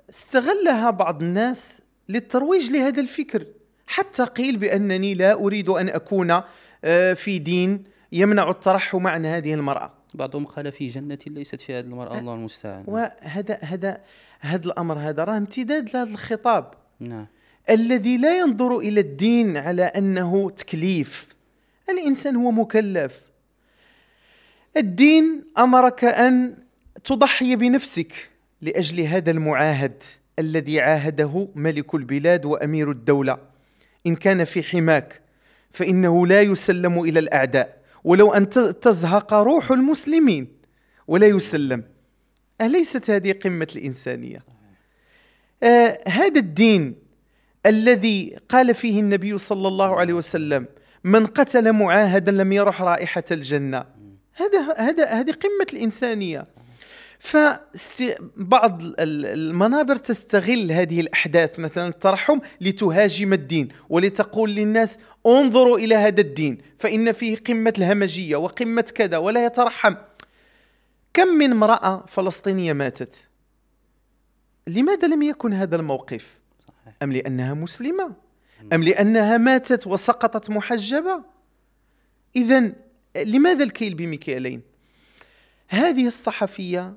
استغلها 0.10 0.90
بعض 0.90 1.22
الناس 1.22 1.82
للترويج 2.10 2.72
لهذا 2.72 3.02
الفكر. 3.02 3.46
حتى 3.88 4.24
قيل 4.24 4.58
بأنني 4.58 5.14
لا 5.14 5.34
أريد 5.34 5.70
أن 5.70 5.90
أكون 5.90 6.42
آه، 6.84 7.14
في 7.14 7.40
دين 7.40 7.84
يمنع 8.12 8.50
الترحم 8.50 9.08
عن 9.08 9.26
هذه 9.26 9.54
المرأة. 9.54 9.94
بعضهم 10.14 10.46
قال 10.46 10.72
في 10.72 10.88
جنة 10.88 11.18
ليست 11.28 11.62
في 11.62 11.74
هذه 11.74 11.86
المرأة 11.86 12.20
الله 12.20 12.34
المستعان. 12.34 12.84
وهذا 12.88 13.60
هذا 13.62 14.02
هذا 14.40 14.66
الأمر 14.66 15.00
هذا 15.00 15.24
راه 15.24 15.38
امتداد 15.38 15.90
لهذا 15.94 16.12
الخطاب. 16.12 16.74
نعم. 17.00 17.28
الذي 17.70 18.18
لا 18.18 18.40
ينظر 18.40 18.78
إلى 18.78 19.00
الدين 19.00 19.58
على 19.58 19.84
أنه 19.84 20.50
تكليف. 20.50 21.28
الإنسان 21.90 22.36
هو 22.36 22.52
مكلف. 22.52 23.22
الدين 24.78 25.44
أمرك 25.58 26.04
أن 26.04 26.56
تضحي 27.04 27.56
بنفسك 27.56 28.30
لأجل 28.62 29.00
هذا 29.00 29.32
المعاهد 29.32 30.04
الذي 30.40 30.82
عاهده 30.82 31.48
ملك 31.56 31.96
البلاد 31.96 32.46
وأمير 32.46 32.92
الدولة. 32.92 33.38
إن 34.06 34.16
كان 34.16 34.44
في 34.44 34.64
حماك 34.64 35.22
فإنه 35.72 36.28
لا 36.28 36.42
يسلم 36.42 37.04
إلى 37.04 37.20
الأعداء. 37.20 37.78
ولو 38.04 38.34
ت- 38.44 38.60
تزهق 38.60 39.34
روح 39.34 39.72
المسلمين 39.72 40.48
ولا 41.08 41.28
يسلم. 41.28 41.84
أليست 42.62 43.10
هذه 43.10 43.32
قمة 43.32 43.68
الإنسانية؟ 43.76 44.44
آه 45.64 46.00
هذا 46.08 46.40
الدين 46.40 46.96
الذي 47.66 48.38
قال 48.50 48.76
فيه 48.76 49.00
النبي 49.00 49.38
صلى 49.38 49.68
الله 49.68 50.00
عليه 50.00 50.14
وسلم 50.14 50.66
من 51.04 51.26
قتل 51.26 51.74
معاهدا 51.74 52.32
لم 52.32 52.52
يرح 52.52 52.82
رائحة 52.82 53.24
الجنة. 53.32 53.86
هذا 54.36 54.74
هذا 54.78 55.06
هذه 55.06 55.32
قمة 55.32 55.68
الإنسانية. 55.74 56.46
فبعض 57.20 58.82
المنابر 59.00 59.96
تستغل 59.96 60.72
هذه 60.72 61.00
الأحداث 61.00 61.60
مثلا 61.60 61.88
الترحم 61.88 62.40
لتهاجم 62.62 63.34
الدين 63.34 63.70
ولتقول 63.90 64.50
للناس 64.50 65.00
انظروا 65.26 65.78
إلى 65.78 65.96
هذا 65.96 66.22
الدين 66.22 66.58
فإن 66.80 67.12
فيه 67.12 67.38
قمة 67.38 67.74
الهمجية 67.78 68.36
وقمة 68.36 68.82
كذا 68.82 69.18
ولا 69.18 69.46
يترحم. 69.46 69.96
كم 71.14 71.28
من 71.28 71.52
امرأة 71.52 72.06
فلسطينية 72.08 72.74
ماتت؟ 72.74 73.28
لماذا 74.68 75.08
لم 75.08 75.22
يكن 75.22 75.54
هذا 75.54 75.76
الموقف؟ 75.76 76.38
أم 77.04 77.12
لأنها 77.12 77.54
مسلمة؟ 77.54 78.14
أم 78.74 78.84
لأنها 78.84 79.38
ماتت 79.38 79.88
وسقطت 79.88 80.50
محجبة؟ 80.50 81.24
إذا 82.36 82.74
لماذا 83.18 83.64
الكيل 83.64 83.94
بمكيالين 83.94 84.62
هذه 85.68 86.08
الصحفية 86.08 86.94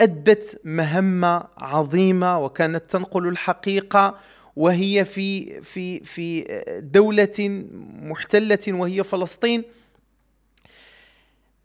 أدت 0.00 0.60
مهمة 0.64 1.44
عظيمة 1.58 2.38
وكانت 2.38 2.84
تنقل 2.90 3.28
الحقيقة 3.28 4.18
وهي 4.56 5.04
في 5.04 5.60
في 5.62 6.00
في 6.00 6.44
دولة 6.82 7.64
محتلة 8.02 8.58
وهي 8.68 9.04
فلسطين 9.04 9.62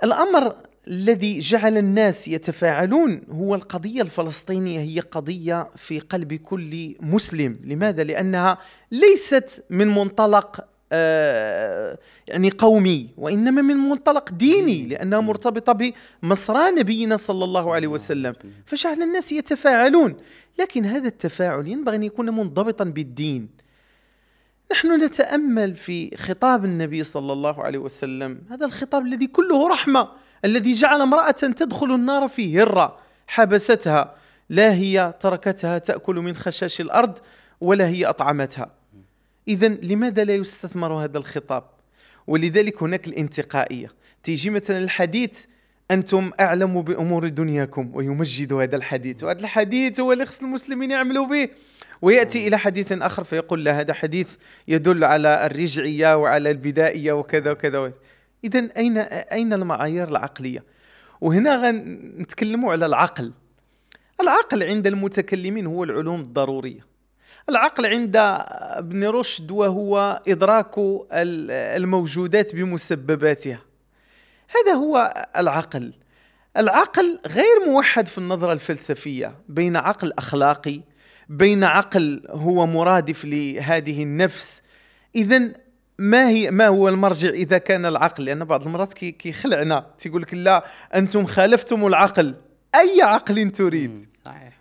الأمر 0.03 0.55
الذي 0.87 1.39
جعل 1.39 1.77
الناس 1.77 2.27
يتفاعلون 2.27 3.21
هو 3.31 3.55
القضية 3.55 4.01
الفلسطينية 4.01 4.79
هي 4.79 4.99
قضية 4.99 5.69
في 5.75 5.99
قلب 5.99 6.33
كل 6.33 6.95
مسلم 6.99 7.59
لماذا؟ 7.63 8.03
لأنها 8.03 8.57
ليست 8.91 9.63
من 9.69 9.87
منطلق 9.87 10.65
يعني 12.27 12.49
قومي 12.57 13.09
وإنما 13.17 13.61
من 13.61 13.77
منطلق 13.77 14.31
ديني 14.31 14.87
لأنها 14.87 15.19
مرتبطة 15.19 15.93
بمصرى 16.23 16.71
نبينا 16.71 17.17
صلى 17.17 17.43
الله 17.43 17.73
عليه 17.73 17.87
وسلم. 17.87 18.35
فجعل 18.65 19.01
الناس 19.01 19.31
يتفاعلون. 19.31 20.15
لكن 20.59 20.85
هذا 20.85 21.07
التفاعل 21.07 21.67
ينبغي 21.67 21.95
أن 21.95 22.03
يكون 22.03 22.29
منضبطا 22.29 22.83
بالدين. 22.83 23.49
نحن 24.71 25.03
نتأمل 25.03 25.75
في 25.75 26.17
خطاب 26.17 26.65
النبي 26.65 27.03
صلى 27.03 27.33
الله 27.33 27.63
عليه 27.63 27.79
وسلم. 27.79 28.41
هذا 28.49 28.65
الخطاب 28.65 29.05
الذي 29.05 29.27
كله 29.27 29.67
رحمة 29.67 30.09
الذي 30.45 30.71
جعل 30.71 31.01
امرأة 31.01 31.31
تدخل 31.31 31.95
النار 31.95 32.27
في 32.27 32.61
هرة 32.61 32.97
حبستها. 33.27 34.15
لا 34.49 34.73
هي 34.73 35.13
تركتها 35.19 35.77
تأكل 35.77 36.15
من 36.15 36.35
خشاش 36.35 36.81
الأرض 36.81 37.17
ولا 37.61 37.87
هي 37.87 38.05
أطعمتها. 38.05 38.71
اذا 39.47 39.67
لماذا 39.67 40.23
لا 40.23 40.35
يستثمر 40.35 40.93
هذا 40.93 41.17
الخطاب؟ 41.17 41.63
ولذلك 42.27 42.83
هناك 42.83 43.07
الانتقائية. 43.07 43.91
تيجي 44.23 44.49
مثلا 44.49 44.77
الحديث 44.77 45.45
أنتم 45.91 46.31
أعلم 46.39 46.81
بأمور 46.81 47.27
دنياكم 47.27 47.91
ويمجد 47.93 48.53
هذا 48.53 48.75
الحديث. 48.75 49.23
وهذا 49.23 49.39
الحديث 49.39 49.99
هو 49.99 50.13
اللي 50.13 50.25
خص 50.25 50.41
المسلمين 50.41 50.91
يعملوا 50.91 51.27
به. 51.27 51.49
ويأتي 52.01 52.47
إلى 52.47 52.57
حديث 52.57 52.91
آخر 52.91 53.23
فيقول 53.23 53.63
لا 53.63 53.79
هذا 53.79 53.93
حديث 53.93 54.35
يدل 54.67 55.03
على 55.03 55.45
الرجعية 55.45 56.17
وعلى 56.17 56.51
البدائية 56.51 57.13
وكذا 57.13 57.51
وكذا 57.51 57.91
اذا 58.43 58.69
أين 58.77 58.97
أين 58.97 59.53
المعايير 59.53 60.07
العقلية؟ 60.07 60.63
وهنا 61.21 61.55
غنتكلموا 61.55 62.71
على 62.71 62.85
العقل. 62.85 63.33
العقل 64.21 64.63
عند 64.63 64.87
المتكلمين 64.87 65.65
هو 65.65 65.83
العلوم 65.83 66.21
الضرورية. 66.21 66.94
العقل 67.49 67.85
عند 67.85 68.15
ابن 68.15 69.07
رشد 69.07 69.51
وهو 69.51 70.21
إدراك 70.27 70.77
ال- 70.77 71.51
الموجودات 71.51 72.55
بمسبباتها. 72.55 73.59
هذا 74.49 74.73
هو 74.73 75.25
العقل. 75.37 75.93
العقل 76.57 77.19
غير 77.27 77.65
موحد 77.67 78.07
في 78.07 78.17
النظرة 78.17 78.53
الفلسفية 78.53 79.35
بين 79.49 79.77
عقل 79.77 80.13
أخلاقي 80.17 80.81
بين 81.29 81.63
عقل 81.63 82.21
هو 82.29 82.67
مرادف 82.67 83.25
لهذه 83.25 84.03
النفس. 84.03 84.61
إذا 85.15 85.51
ما 85.99 86.29
هي 86.29 86.51
ما 86.51 86.67
هو 86.67 86.89
المرجع 86.89 87.29
إذا 87.29 87.57
كان 87.57 87.85
العقل؟ 87.85 88.25
لأن 88.25 88.43
بعض 88.45 88.65
المرات 88.65 88.93
كي 88.93 89.11
كيخلعنا 89.11 89.85
تيقول 89.97 90.21
لك 90.21 90.33
لا 90.33 90.65
أنتم 90.95 91.25
خالفتم 91.25 91.87
العقل. 91.87 92.35
أي 92.75 93.01
عقل 93.01 93.51
تريد. 93.51 94.05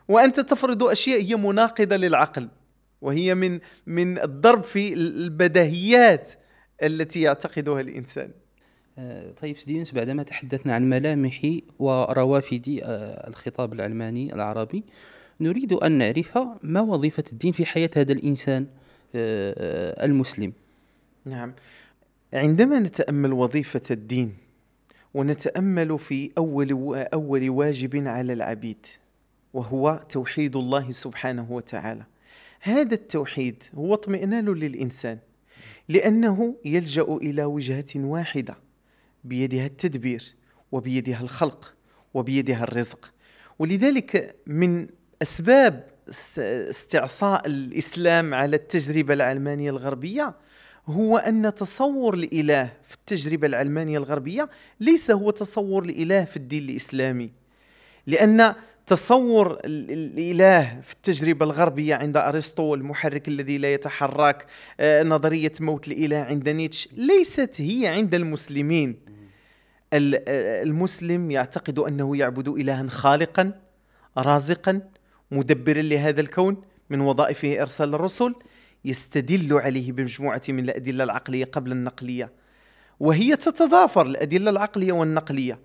وأنت 0.08 0.40
تفرض 0.40 0.84
أشياء 0.84 1.22
هي 1.22 1.36
مناقضة 1.36 1.96
للعقل. 1.96 2.48
وهي 3.04 3.34
من 3.34 3.60
من 3.86 4.18
الضرب 4.18 4.64
في 4.64 4.94
البديهيات 4.94 6.30
التي 6.82 7.20
يعتقدها 7.20 7.80
الإنسان. 7.80 8.30
آه، 8.98 9.30
طيب 9.30 9.58
سيدي 9.58 9.74
يونس 9.74 9.92
بعدما 9.92 10.22
تحدثنا 10.22 10.74
عن 10.74 10.88
ملامح 10.88 11.58
وروافد 11.78 12.80
آه، 12.82 13.28
الخطاب 13.28 13.72
العلماني 13.72 14.34
العربي 14.34 14.84
نريد 15.40 15.72
أن 15.72 15.92
نعرف 15.92 16.38
ما 16.62 16.80
وظيفة 16.80 17.24
الدين 17.32 17.52
في 17.52 17.66
حياة 17.66 17.90
هذا 17.96 18.12
الإنسان 18.12 18.66
آه، 19.14 20.04
المسلم؟ 20.04 20.52
نعم. 21.24 21.54
عندما 22.34 22.78
نتأمل 22.78 23.32
وظيفة 23.32 23.82
الدين 23.90 24.36
ونتأمل 25.14 25.98
في 25.98 26.30
أول 26.38 26.96
أول 27.12 27.50
واجب 27.50 28.06
على 28.08 28.32
العبيد 28.32 28.86
وهو 29.52 30.00
توحيد 30.08 30.56
الله 30.56 30.90
سبحانه 30.90 31.52
وتعالى. 31.52 32.04
هذا 32.66 32.94
التوحيد 32.94 33.62
هو 33.74 33.94
اطمئنان 33.94 34.48
للإنسان 34.48 35.18
لأنه 35.88 36.56
يلجأ 36.64 37.02
إلى 37.02 37.44
وجهة 37.44 37.84
واحدة 37.96 38.56
بيدها 39.24 39.66
التدبير 39.66 40.34
وبيدها 40.72 41.20
الخلق 41.20 41.74
وبيدها 42.14 42.62
الرزق. 42.62 43.12
ولذلك 43.58 44.36
من 44.46 44.86
أسباب 45.22 45.88
استعصاء 46.70 47.46
الإسلام 47.46 48.34
على 48.34 48.56
التجربة 48.56 49.14
العلمانية 49.14 49.70
الغربية 49.70 50.34
هو 50.86 51.16
أن 51.16 51.54
تصور 51.54 52.14
الإله 52.14 52.72
في 52.88 52.94
التجربة 52.94 53.46
العلمانية 53.46 53.98
الغربية 53.98 54.48
ليس 54.80 55.10
هو 55.10 55.30
تصور 55.30 55.84
الإله 55.84 56.24
في 56.24 56.36
الدين 56.36 56.68
الإسلامي 56.70 57.30
لأن 58.06 58.54
تصور 58.86 59.58
الإله 59.64 60.80
في 60.80 60.92
التجربة 60.92 61.46
الغربية 61.46 61.94
عند 61.94 62.16
أرسطو 62.16 62.74
المحرك 62.74 63.28
الذي 63.28 63.58
لا 63.58 63.74
يتحرك 63.74 64.46
آه، 64.80 65.02
نظرية 65.02 65.52
موت 65.60 65.88
الإله 65.88 66.16
عند 66.16 66.48
نيتشه 66.48 66.88
ليست 66.96 67.60
هي 67.60 67.86
عند 67.86 68.14
المسلمين. 68.14 68.96
المسلم 69.92 71.30
يعتقد 71.30 71.78
أنه 71.78 72.16
يعبد 72.16 72.48
إلها 72.48 72.86
خالقا 72.88 73.52
رازقا 74.18 74.80
مدبرا 75.30 75.82
لهذا 75.82 76.20
الكون 76.20 76.62
من 76.90 77.00
وظائفه 77.00 77.60
إرسال 77.60 77.94
الرسل 77.94 78.34
يستدل 78.84 79.52
عليه 79.52 79.92
بمجموعة 79.92 80.42
من 80.48 80.64
الأدلة 80.64 81.04
العقلية 81.04 81.44
قبل 81.44 81.72
النقلية. 81.72 82.30
وهي 83.00 83.36
تتضافر 83.36 84.06
الأدلة 84.06 84.50
العقلية 84.50 84.92
والنقلية. 84.92 85.58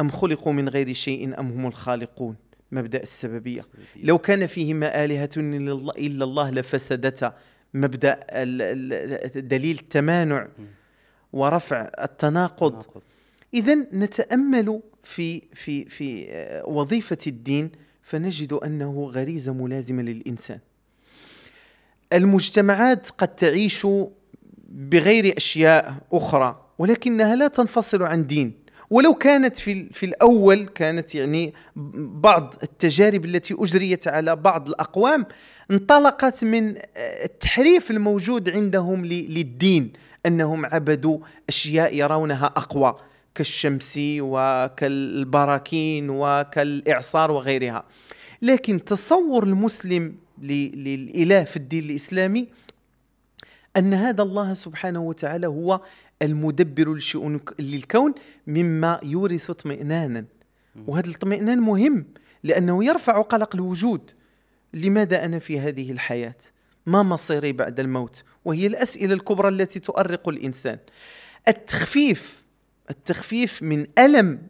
أم 0.00 0.10
خلقوا 0.10 0.52
من 0.52 0.68
غير 0.68 0.92
شيء 0.92 1.40
أم 1.40 1.46
هم 1.46 1.66
الخالقون؟ 1.66 2.36
مبدأ 2.72 3.02
السببية. 3.02 3.66
لو 4.02 4.18
كان 4.18 4.46
فيهما 4.46 5.04
آلهة 5.04 5.30
إلا 5.36 6.24
الله 6.24 6.50
لفسدتا 6.50 7.34
مبدأ 7.74 8.20
دليل 9.34 9.78
التمانع 9.78 10.48
ورفع 11.32 11.90
التناقض. 12.02 12.84
اذا 13.54 13.74
نتأمل 13.74 14.80
في 15.02 15.42
في 15.54 15.84
في 15.84 16.26
وظيفة 16.66 17.18
الدين 17.26 17.70
فنجد 18.02 18.52
أنه 18.52 19.10
غريزه 19.14 19.52
ملازمه 19.52 20.02
للإنسان. 20.02 20.58
المجتمعات 22.12 23.10
قد 23.10 23.28
تعيش 23.28 23.86
بغير 24.68 25.36
أشياء 25.36 25.94
أخرى 26.12 26.66
ولكنها 26.78 27.36
لا 27.36 27.48
تنفصل 27.48 28.02
عن 28.02 28.26
دين. 28.26 28.52
ولو 28.90 29.14
كانت 29.14 29.56
في 29.56 29.88
في 29.92 30.06
الأول 30.06 30.68
كانت 30.68 31.14
يعني 31.14 31.54
بعض 31.96 32.54
التجارب 32.62 33.24
التي 33.24 33.56
أجريت 33.58 34.08
على 34.08 34.36
بعض 34.36 34.68
الأقوام 34.68 35.26
انطلقت 35.70 36.44
من 36.44 36.74
التحريف 36.96 37.90
الموجود 37.90 38.50
عندهم 38.50 39.06
للدين 39.06 39.92
أنهم 40.26 40.66
عبدوا 40.66 41.18
أشياء 41.48 41.96
يرونها 41.96 42.46
أقوى 42.46 42.96
كالشمس 43.34 43.94
وكالبراكين 44.00 46.10
وكالإعصار 46.10 47.30
وغيرها. 47.30 47.84
لكن 48.42 48.84
تصور 48.84 49.44
المسلم 49.44 50.14
للإله 50.42 51.44
في 51.44 51.56
الدين 51.56 51.84
الإسلامي 51.84 52.48
أن 53.76 53.94
هذا 53.94 54.22
الله 54.22 54.54
سبحانه 54.54 55.02
وتعالى 55.02 55.46
هو 55.46 55.80
المدبر 56.22 56.94
لشؤون 56.94 57.40
للكون 57.58 58.14
مما 58.46 59.00
يورث 59.02 59.50
اطمئنانا. 59.50 60.24
وهذا 60.86 61.08
الاطمئنان 61.08 61.60
مهم 61.60 62.06
لأنه 62.42 62.84
يرفع 62.84 63.22
قلق 63.22 63.54
الوجود. 63.54 64.10
لماذا 64.74 65.24
أنا 65.24 65.38
في 65.38 65.60
هذه 65.60 65.92
الحياة؟ 65.92 66.36
ما 66.86 67.02
مصيري 67.02 67.52
بعد 67.52 67.80
الموت؟ 67.80 68.22
وهي 68.44 68.66
الأسئلة 68.66 69.14
الكبرى 69.14 69.48
التي 69.48 69.80
تؤرق 69.80 70.28
الإنسان. 70.28 70.78
التخفيف 71.48 72.42
التخفيف 72.90 73.62
من 73.62 73.86
ألم 73.98 74.42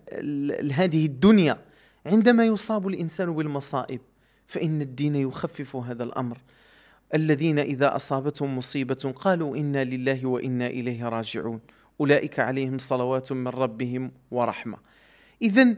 هذه 0.73 1.07
الدنيا 1.07 1.59
عندما 2.07 2.45
يصاب 2.45 2.89
الإنسان 2.89 3.35
بالمصائب 3.35 4.01
فإن 4.47 4.81
الدين 4.81 5.15
يخفف 5.15 5.77
هذا 5.77 6.05
الأمر. 6.05 6.39
الذين 7.15 7.59
إذا 7.59 7.97
أصابتهم 7.97 8.57
مصيبة 8.59 9.13
قالوا 9.17 9.57
إنا 9.57 9.85
لله 9.85 10.27
وإنا 10.27 10.67
إليه 10.67 11.09
راجعون. 11.09 11.61
أولئك 12.01 12.41
عليهم 12.41 12.79
صلوات 12.79 13.33
من 13.33 13.49
ربهم 13.49 14.13
ورحمة. 14.31 14.79
اذا 15.43 15.75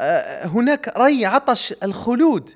آه، 0.00 0.46
هناك 0.46 0.92
ري 0.96 1.26
عطش 1.26 1.74
الخلود. 1.82 2.50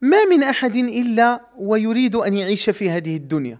ما 0.00 0.24
من 0.24 0.42
أحد 0.42 0.76
إلا 0.76 1.40
ويريد 1.58 2.16
أن 2.16 2.34
يعيش 2.34 2.70
في 2.70 2.90
هذه 2.90 3.16
الدنيا. 3.16 3.58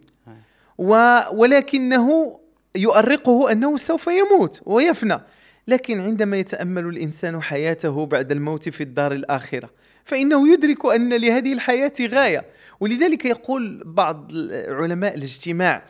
ولكنه 1.33 2.39
يؤرقه 2.77 3.53
أنه 3.53 3.77
سوف 3.77 4.07
يموت 4.07 4.63
ويفنى. 4.67 5.21
لكن 5.69 6.01
عندما 6.01 6.37
يتأمل 6.37 6.87
الإنسان 6.87 7.43
حياته 7.43 8.07
بعد 8.07 8.33
الموت 8.33 8.69
في 8.69 8.83
الدار 8.83 9.13
الآخرة 9.13 9.71
فإنه 10.09 10.53
يدرك 10.53 10.87
أن 10.87 11.13
لهذه 11.13 11.53
الحياة 11.53 11.93
غاية. 12.01 12.45
ولذلك 12.81 13.25
يقول 13.25 13.83
بعض 13.87 14.33
علماء 14.69 15.15
الاجتماع 15.15 15.85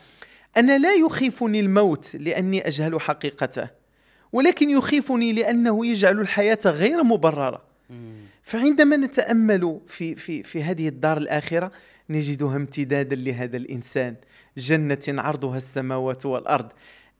أنا 0.57 0.77
لا 0.77 0.93
يخيفني 0.93 1.59
الموت 1.59 2.15
لأني 2.15 2.67
أجهل 2.67 3.01
حقيقته 3.01 3.69
ولكن 4.33 4.69
يخيفني 4.69 5.33
لأنه 5.33 5.85
يجعل 5.85 6.19
الحياة 6.19 6.59
غير 6.65 7.03
مبررة. 7.03 7.61
فعندما 8.43 8.97
نتأمل 8.97 9.79
في 9.87 10.15
في 10.15 10.43
في 10.43 10.63
هذه 10.63 10.87
الدار 10.87 11.17
الآخرة 11.17 11.71
نجدها 12.09 12.55
امتدادا 12.55 13.15
لهذا 13.15 13.57
الإنسان. 13.57 14.15
جنة 14.57 14.99
عرضها 15.07 15.57
السماوات 15.57 16.25
والأرض. 16.25 16.69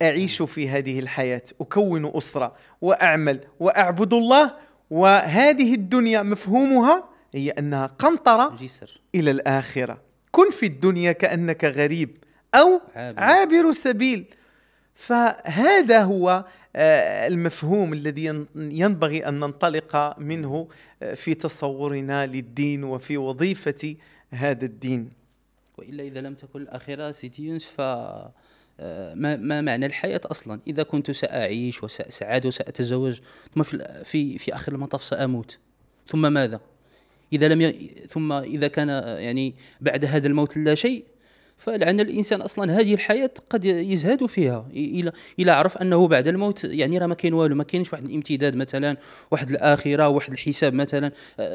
أعيش 0.02 0.42
في 0.42 0.70
هذه 0.70 1.00
الحياة 1.00 1.44
أكون 1.62 2.12
أسرة 2.16 2.56
وأعمل 2.82 3.40
وأعبد 3.60 4.14
الله 4.14 4.68
وهذه 4.89 5.73
الدنيا 5.73 6.23
مفهومها 6.23 7.10
هي 7.34 7.49
أنها 7.49 7.86
قنطرة 7.86 8.56
جسر. 8.56 9.02
إلى 9.15 9.32
الآخرة. 9.32 10.02
كن 10.32 10.52
في 10.52 10.65
الدنيا 10.65 11.12
كأنك 11.12 11.65
غريب 11.65 12.10
أو 12.56 12.82
عابر, 12.95 13.19
عابر 13.23 13.71
سبيل. 13.71 14.25
فهذا 14.95 16.04
هو 16.04 16.45
آه، 16.75 17.28
المفهوم 17.28 17.93
الذي 17.93 18.45
ينبغي 18.56 19.28
أن 19.28 19.39
ننطلق 19.39 20.20
منه 20.20 20.68
آه، 21.03 21.14
في 21.14 21.34
تصورنا 21.34 22.28
للدين 22.28 22.84
وفي 22.84 23.18
وظيفة 23.18 23.95
هذا 24.30 24.66
الدين. 24.66 25.11
وإلا 25.78 26.03
إذا 26.03 26.22
لم 26.22 26.34
تكن 26.34 26.61
الاخره 26.61 27.11
سيدي 27.11 27.45
يونس 27.45 27.66
ف 27.66 27.82
ما, 29.15 29.36
ما 29.36 29.61
معنى 29.61 29.86
الحياة 29.86 30.21
أصلا؟ 30.25 30.59
إذا 30.67 30.84
كنت 30.84 31.11
سأعيش 31.11 31.84
وسأسعد 31.84 32.45
وسأتزوج 32.45 33.19
ثم 33.55 33.63
في, 33.63 34.03
في, 34.03 34.38
في 34.38 34.55
آخر 34.55 34.73
المطاف 34.73 35.03
سأموت. 35.03 35.57
ثم 36.07 36.34
ماذا؟ 36.34 36.59
إذا 37.34 37.47
لم 37.47 37.61
ي... 37.61 37.91
ثم 38.07 38.34
إذا 38.34 38.67
كان 38.67 38.89
يعني 39.19 39.55
بعد 39.82 40.05
هذا 40.05 40.27
الموت 40.27 40.57
لا 40.57 40.75
شيء 40.75 41.03
فلعن 41.60 41.99
الإنسان 41.99 42.41
أصلا 42.41 42.80
هذه 42.80 42.93
الحياة 42.93 43.30
قد 43.49 43.66
يزهد 43.66 44.26
فيها. 44.26 44.68
إلى 44.74 45.12
إلى 45.39 45.51
عرف 45.51 45.78
أنه 45.78 46.07
بعد 46.07 46.28
الموت 46.28 46.64
يعني 46.64 46.97
راه 46.97 47.07
ما 47.07 47.16
كاين 47.16 47.34
والو 47.34 47.55
ما 47.55 47.64
كاينش 47.64 47.93
واحد 47.93 48.05
الامتداد 48.05 48.55
مثلا 48.55 48.97
واحد 49.32 49.49
الآخرة 49.49 50.07
واحد 50.07 50.34
الحساب 50.34 50.74
مثلا. 50.74 51.12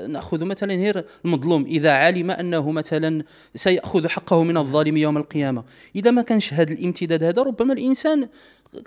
نأخذ 0.09 0.45
مثلا 0.45 0.75
غير 0.75 1.05
المظلوم. 1.25 1.65
إذا 1.65 1.93
علم 1.93 2.31
أنه 2.31 2.71
مثلا 2.71 3.25
سيأخذ 3.55 4.09
حقه 4.09 4.45
من 4.45 4.57
الظالم 4.57 4.97
يوم 4.97 5.17
القيامة. 5.17 5.65
إذا 5.97 6.11
ما 6.11 6.23
كانش 6.23 6.53
هذا 6.53 6.73
الامتداد 6.73 7.25
هذا 7.25 7.43
ربما 7.43 7.73
الإنسان 7.73 8.29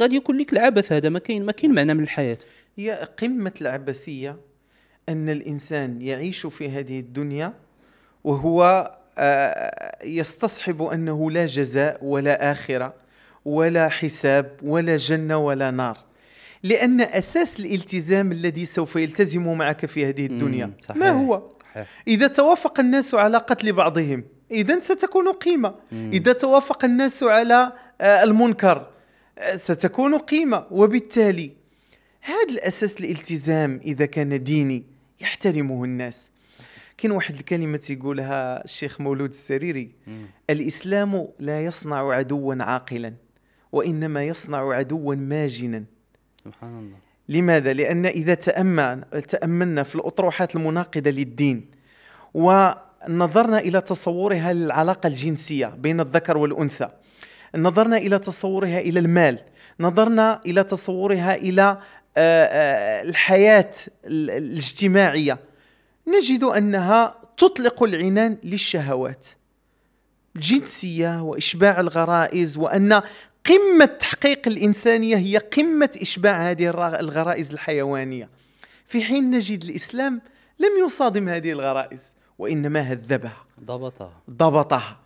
غادي 0.01 0.15
يكون 0.15 0.37
لك 0.37 0.53
العبث. 0.53 0.91
هذا 0.91 1.09
ما 1.09 1.19
كاين 1.19 1.45
ما 1.45 1.51
كاين 1.51 1.73
معنى 1.73 1.93
من 1.93 2.03
الحياة. 2.03 2.37
هي 2.77 3.09
قمة 3.21 3.53
العبثية 3.61 4.37
أن 5.09 5.29
الإنسان 5.29 6.01
يعيش 6.01 6.45
في 6.45 6.69
هذه 6.69 6.99
الدنيا 6.99 7.53
وهو 8.23 8.91
يستصحب 10.03 10.81
أنه 10.81 11.31
لا 11.31 11.45
جزاء 11.45 11.97
ولا 12.01 12.51
آخرة 12.51 12.93
ولا 13.45 13.89
حساب 13.89 14.51
ولا 14.63 14.97
جنة 14.97 15.37
ولا 15.37 15.71
نار 15.71 15.97
لأن 16.63 17.01
أساس 17.01 17.59
الالتزام 17.59 18.31
الذي 18.31 18.65
سوف 18.65 18.95
يلتزم 18.95 19.53
معك 19.57 19.85
في 19.85 20.05
هذه 20.05 20.25
الدنيا 20.25 20.71
صحيح. 20.81 20.97
ما 20.97 21.09
هو؟ 21.09 21.49
صحيح. 21.71 21.87
إذا 22.07 22.27
توافق 22.27 22.79
الناس 22.79 23.15
على 23.15 23.37
قتل 23.37 23.73
بعضهم 23.73 24.23
إذا 24.51 24.79
ستكون 24.79 25.31
قيمة 25.31 25.75
إذا 25.91 26.33
توافق 26.33 26.85
الناس 26.85 27.23
على 27.23 27.73
آه، 28.01 28.23
المنكر 28.23 28.87
آه، 29.37 29.55
ستكون 29.55 30.17
قيمة 30.17 30.65
وبالتالي 30.71 31.51
هذا 32.21 32.49
الأساس 32.49 32.99
الالتزام 32.99 33.79
إذا 33.85 34.05
كان 34.05 34.43
ديني 34.43 34.83
يحترمه 35.21 35.83
الناس 35.83 36.31
كاين 36.97 37.11
واحد 37.11 37.35
الكلمة 37.35 37.87
يقولها 37.89 38.63
الشيخ 38.63 39.01
مولود 39.01 39.29
السريري. 39.29 39.91
الإسلام 40.49 41.27
لا 41.39 41.65
يصنع 41.65 42.13
عدوا 42.13 42.55
عاقلا 42.63 43.13
وإنما 43.71 44.23
يصنع 44.23 44.73
عدوا 44.73 45.15
ماجنا. 45.15 45.83
سبحان 46.45 46.79
الله. 46.79 46.97
لماذا؟ 47.29 47.73
لأن 47.73 48.05
إذا 48.05 48.33
تأمن 48.33 49.03
تأملنا 49.27 49.83
في 49.83 49.95
الأطروحات 49.95 50.55
المناقضة 50.55 51.11
للدين 51.11 51.71
ونظرنا 52.33 53.59
إلى 53.59 53.81
تصورها 53.81 54.53
للعلاقة 54.53 55.07
الجنسية 55.07 55.67
بين 55.67 55.99
الذكر 55.99 56.37
والأنثى 56.37 56.89
نظرنا 57.55 57.97
إلى 57.97 58.19
تصورها 58.19 58.79
إلى 58.79 58.99
المال 58.99 59.39
نظرنا 59.79 60.41
إلى 60.45 60.63
تصورها 60.63 61.35
إلى 61.35 61.77
آه، 62.17 62.43
آه، 62.45 63.01
الحياة 63.03 63.71
ال- 64.05 64.29
الاجتماعية 64.29 65.37
نجد 66.07 66.43
أنها 66.43 67.15
تطلق 67.37 67.83
العنان 67.83 68.37
للشهوات 68.43 69.25
الجنسية 70.35 71.21
وإشباع 71.21 71.79
الغرائز 71.79 72.57
وأن 72.57 73.01
قمة 73.45 73.85
تحقيق 73.85 74.47
الإنسانية 74.47 75.17
هي 75.17 75.37
قمة 75.37 75.89
إشباع 76.01 76.51
هذه 76.51 76.69
الغرائز 76.99 77.51
الحيوانية. 77.51 78.29
في 78.85 79.03
حين 79.03 79.31
نجد 79.31 79.63
الإسلام 79.63 80.21
لم 80.59 80.85
يصادم 80.85 81.29
هذه 81.29 81.51
الغرائز 81.51 82.15
وإنما 82.37 82.79
هذبها. 82.79 83.45
ضبطها. 83.63 84.21
ضبطها. 84.29 84.99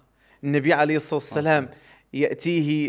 النبي 0.44 0.74
عليه 0.74 0.96
الصلاة 0.96 1.16
والسلام 1.16 1.64
يأتيه 1.64 1.91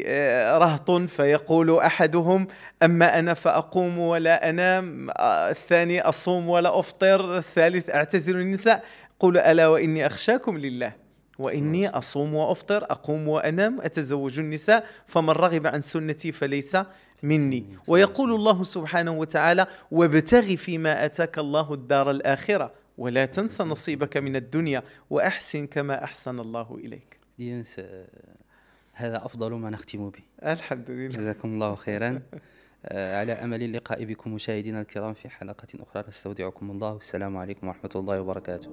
آه، 0.06 0.58
رهط 0.58 0.90
فيقول 0.90 1.78
أحدهم 1.78 2.46
أما 2.82 3.18
أنا 3.18 3.34
فأقوم 3.34 3.98
ولا 3.98 4.50
أنام 4.50 5.10
آه، 5.10 5.50
الثاني 5.50 6.00
أصوم 6.00 6.48
ولا 6.48 6.78
أفطر 6.78 7.38
الثالث 7.38 7.90
أعتزل 7.90 8.36
النساء 8.36 8.84
قل 9.20 9.38
ألا 9.38 9.68
وإني 9.68 10.06
أخشاكم 10.06 10.58
لله. 10.58 10.92
وإني 11.38 11.88
أصوم 11.88 12.34
وأفطر 12.34 12.84
أقوم 12.84 13.28
وأنام 13.28 13.80
أتزوج 13.80 14.38
النساء 14.38 14.86
فمن 15.06 15.30
رغب 15.30 15.66
عن 15.66 15.80
سنتي 15.80 16.32
فليس 16.32 16.76
مني. 17.22 17.64
ويقول 17.88 18.34
الله 18.34 18.62
سبحانه 18.62 19.12
وتعالى 19.12 19.66
وابتغ 19.90 20.56
فيما 20.56 21.04
أتاك 21.04 21.38
الله 21.38 21.74
الدار 21.74 22.10
الآخرة 22.10 22.72
ولا 22.98 23.26
تنس 23.26 23.60
نصيبك 23.60 24.16
من 24.16 24.36
الدنيا 24.36 24.82
وأحسن 25.10 25.66
كما 25.66 26.04
أحسن 26.04 26.40
الله 26.40 26.78
آه، 27.78 28.06
هذا 28.92 29.16
أفضل 29.16 29.52
ما 29.52 29.70
نختم 29.70 30.10
به. 30.10 30.52
الحمد 30.52 30.90
لله. 30.90 31.08
جزاكم 31.08 31.48
الله 31.48 31.74
خيرا. 31.74 32.20
آه، 32.86 33.20
على 33.20 33.32
أمل 33.32 33.62
اللقاء 33.62 34.04
بكم 34.04 34.34
مشاهدينا 34.34 34.80
الكرام 34.80 35.14
في 35.14 35.28
حلقة 35.28 35.68
أخرى 35.80 36.04
نستودعكم 36.08 36.70
الله. 36.70 36.92
والسلام 36.92 37.36
عليكم 37.36 37.68
ورحمة 37.68 37.90
الله 37.96 38.20
وبركاته. 38.20 38.70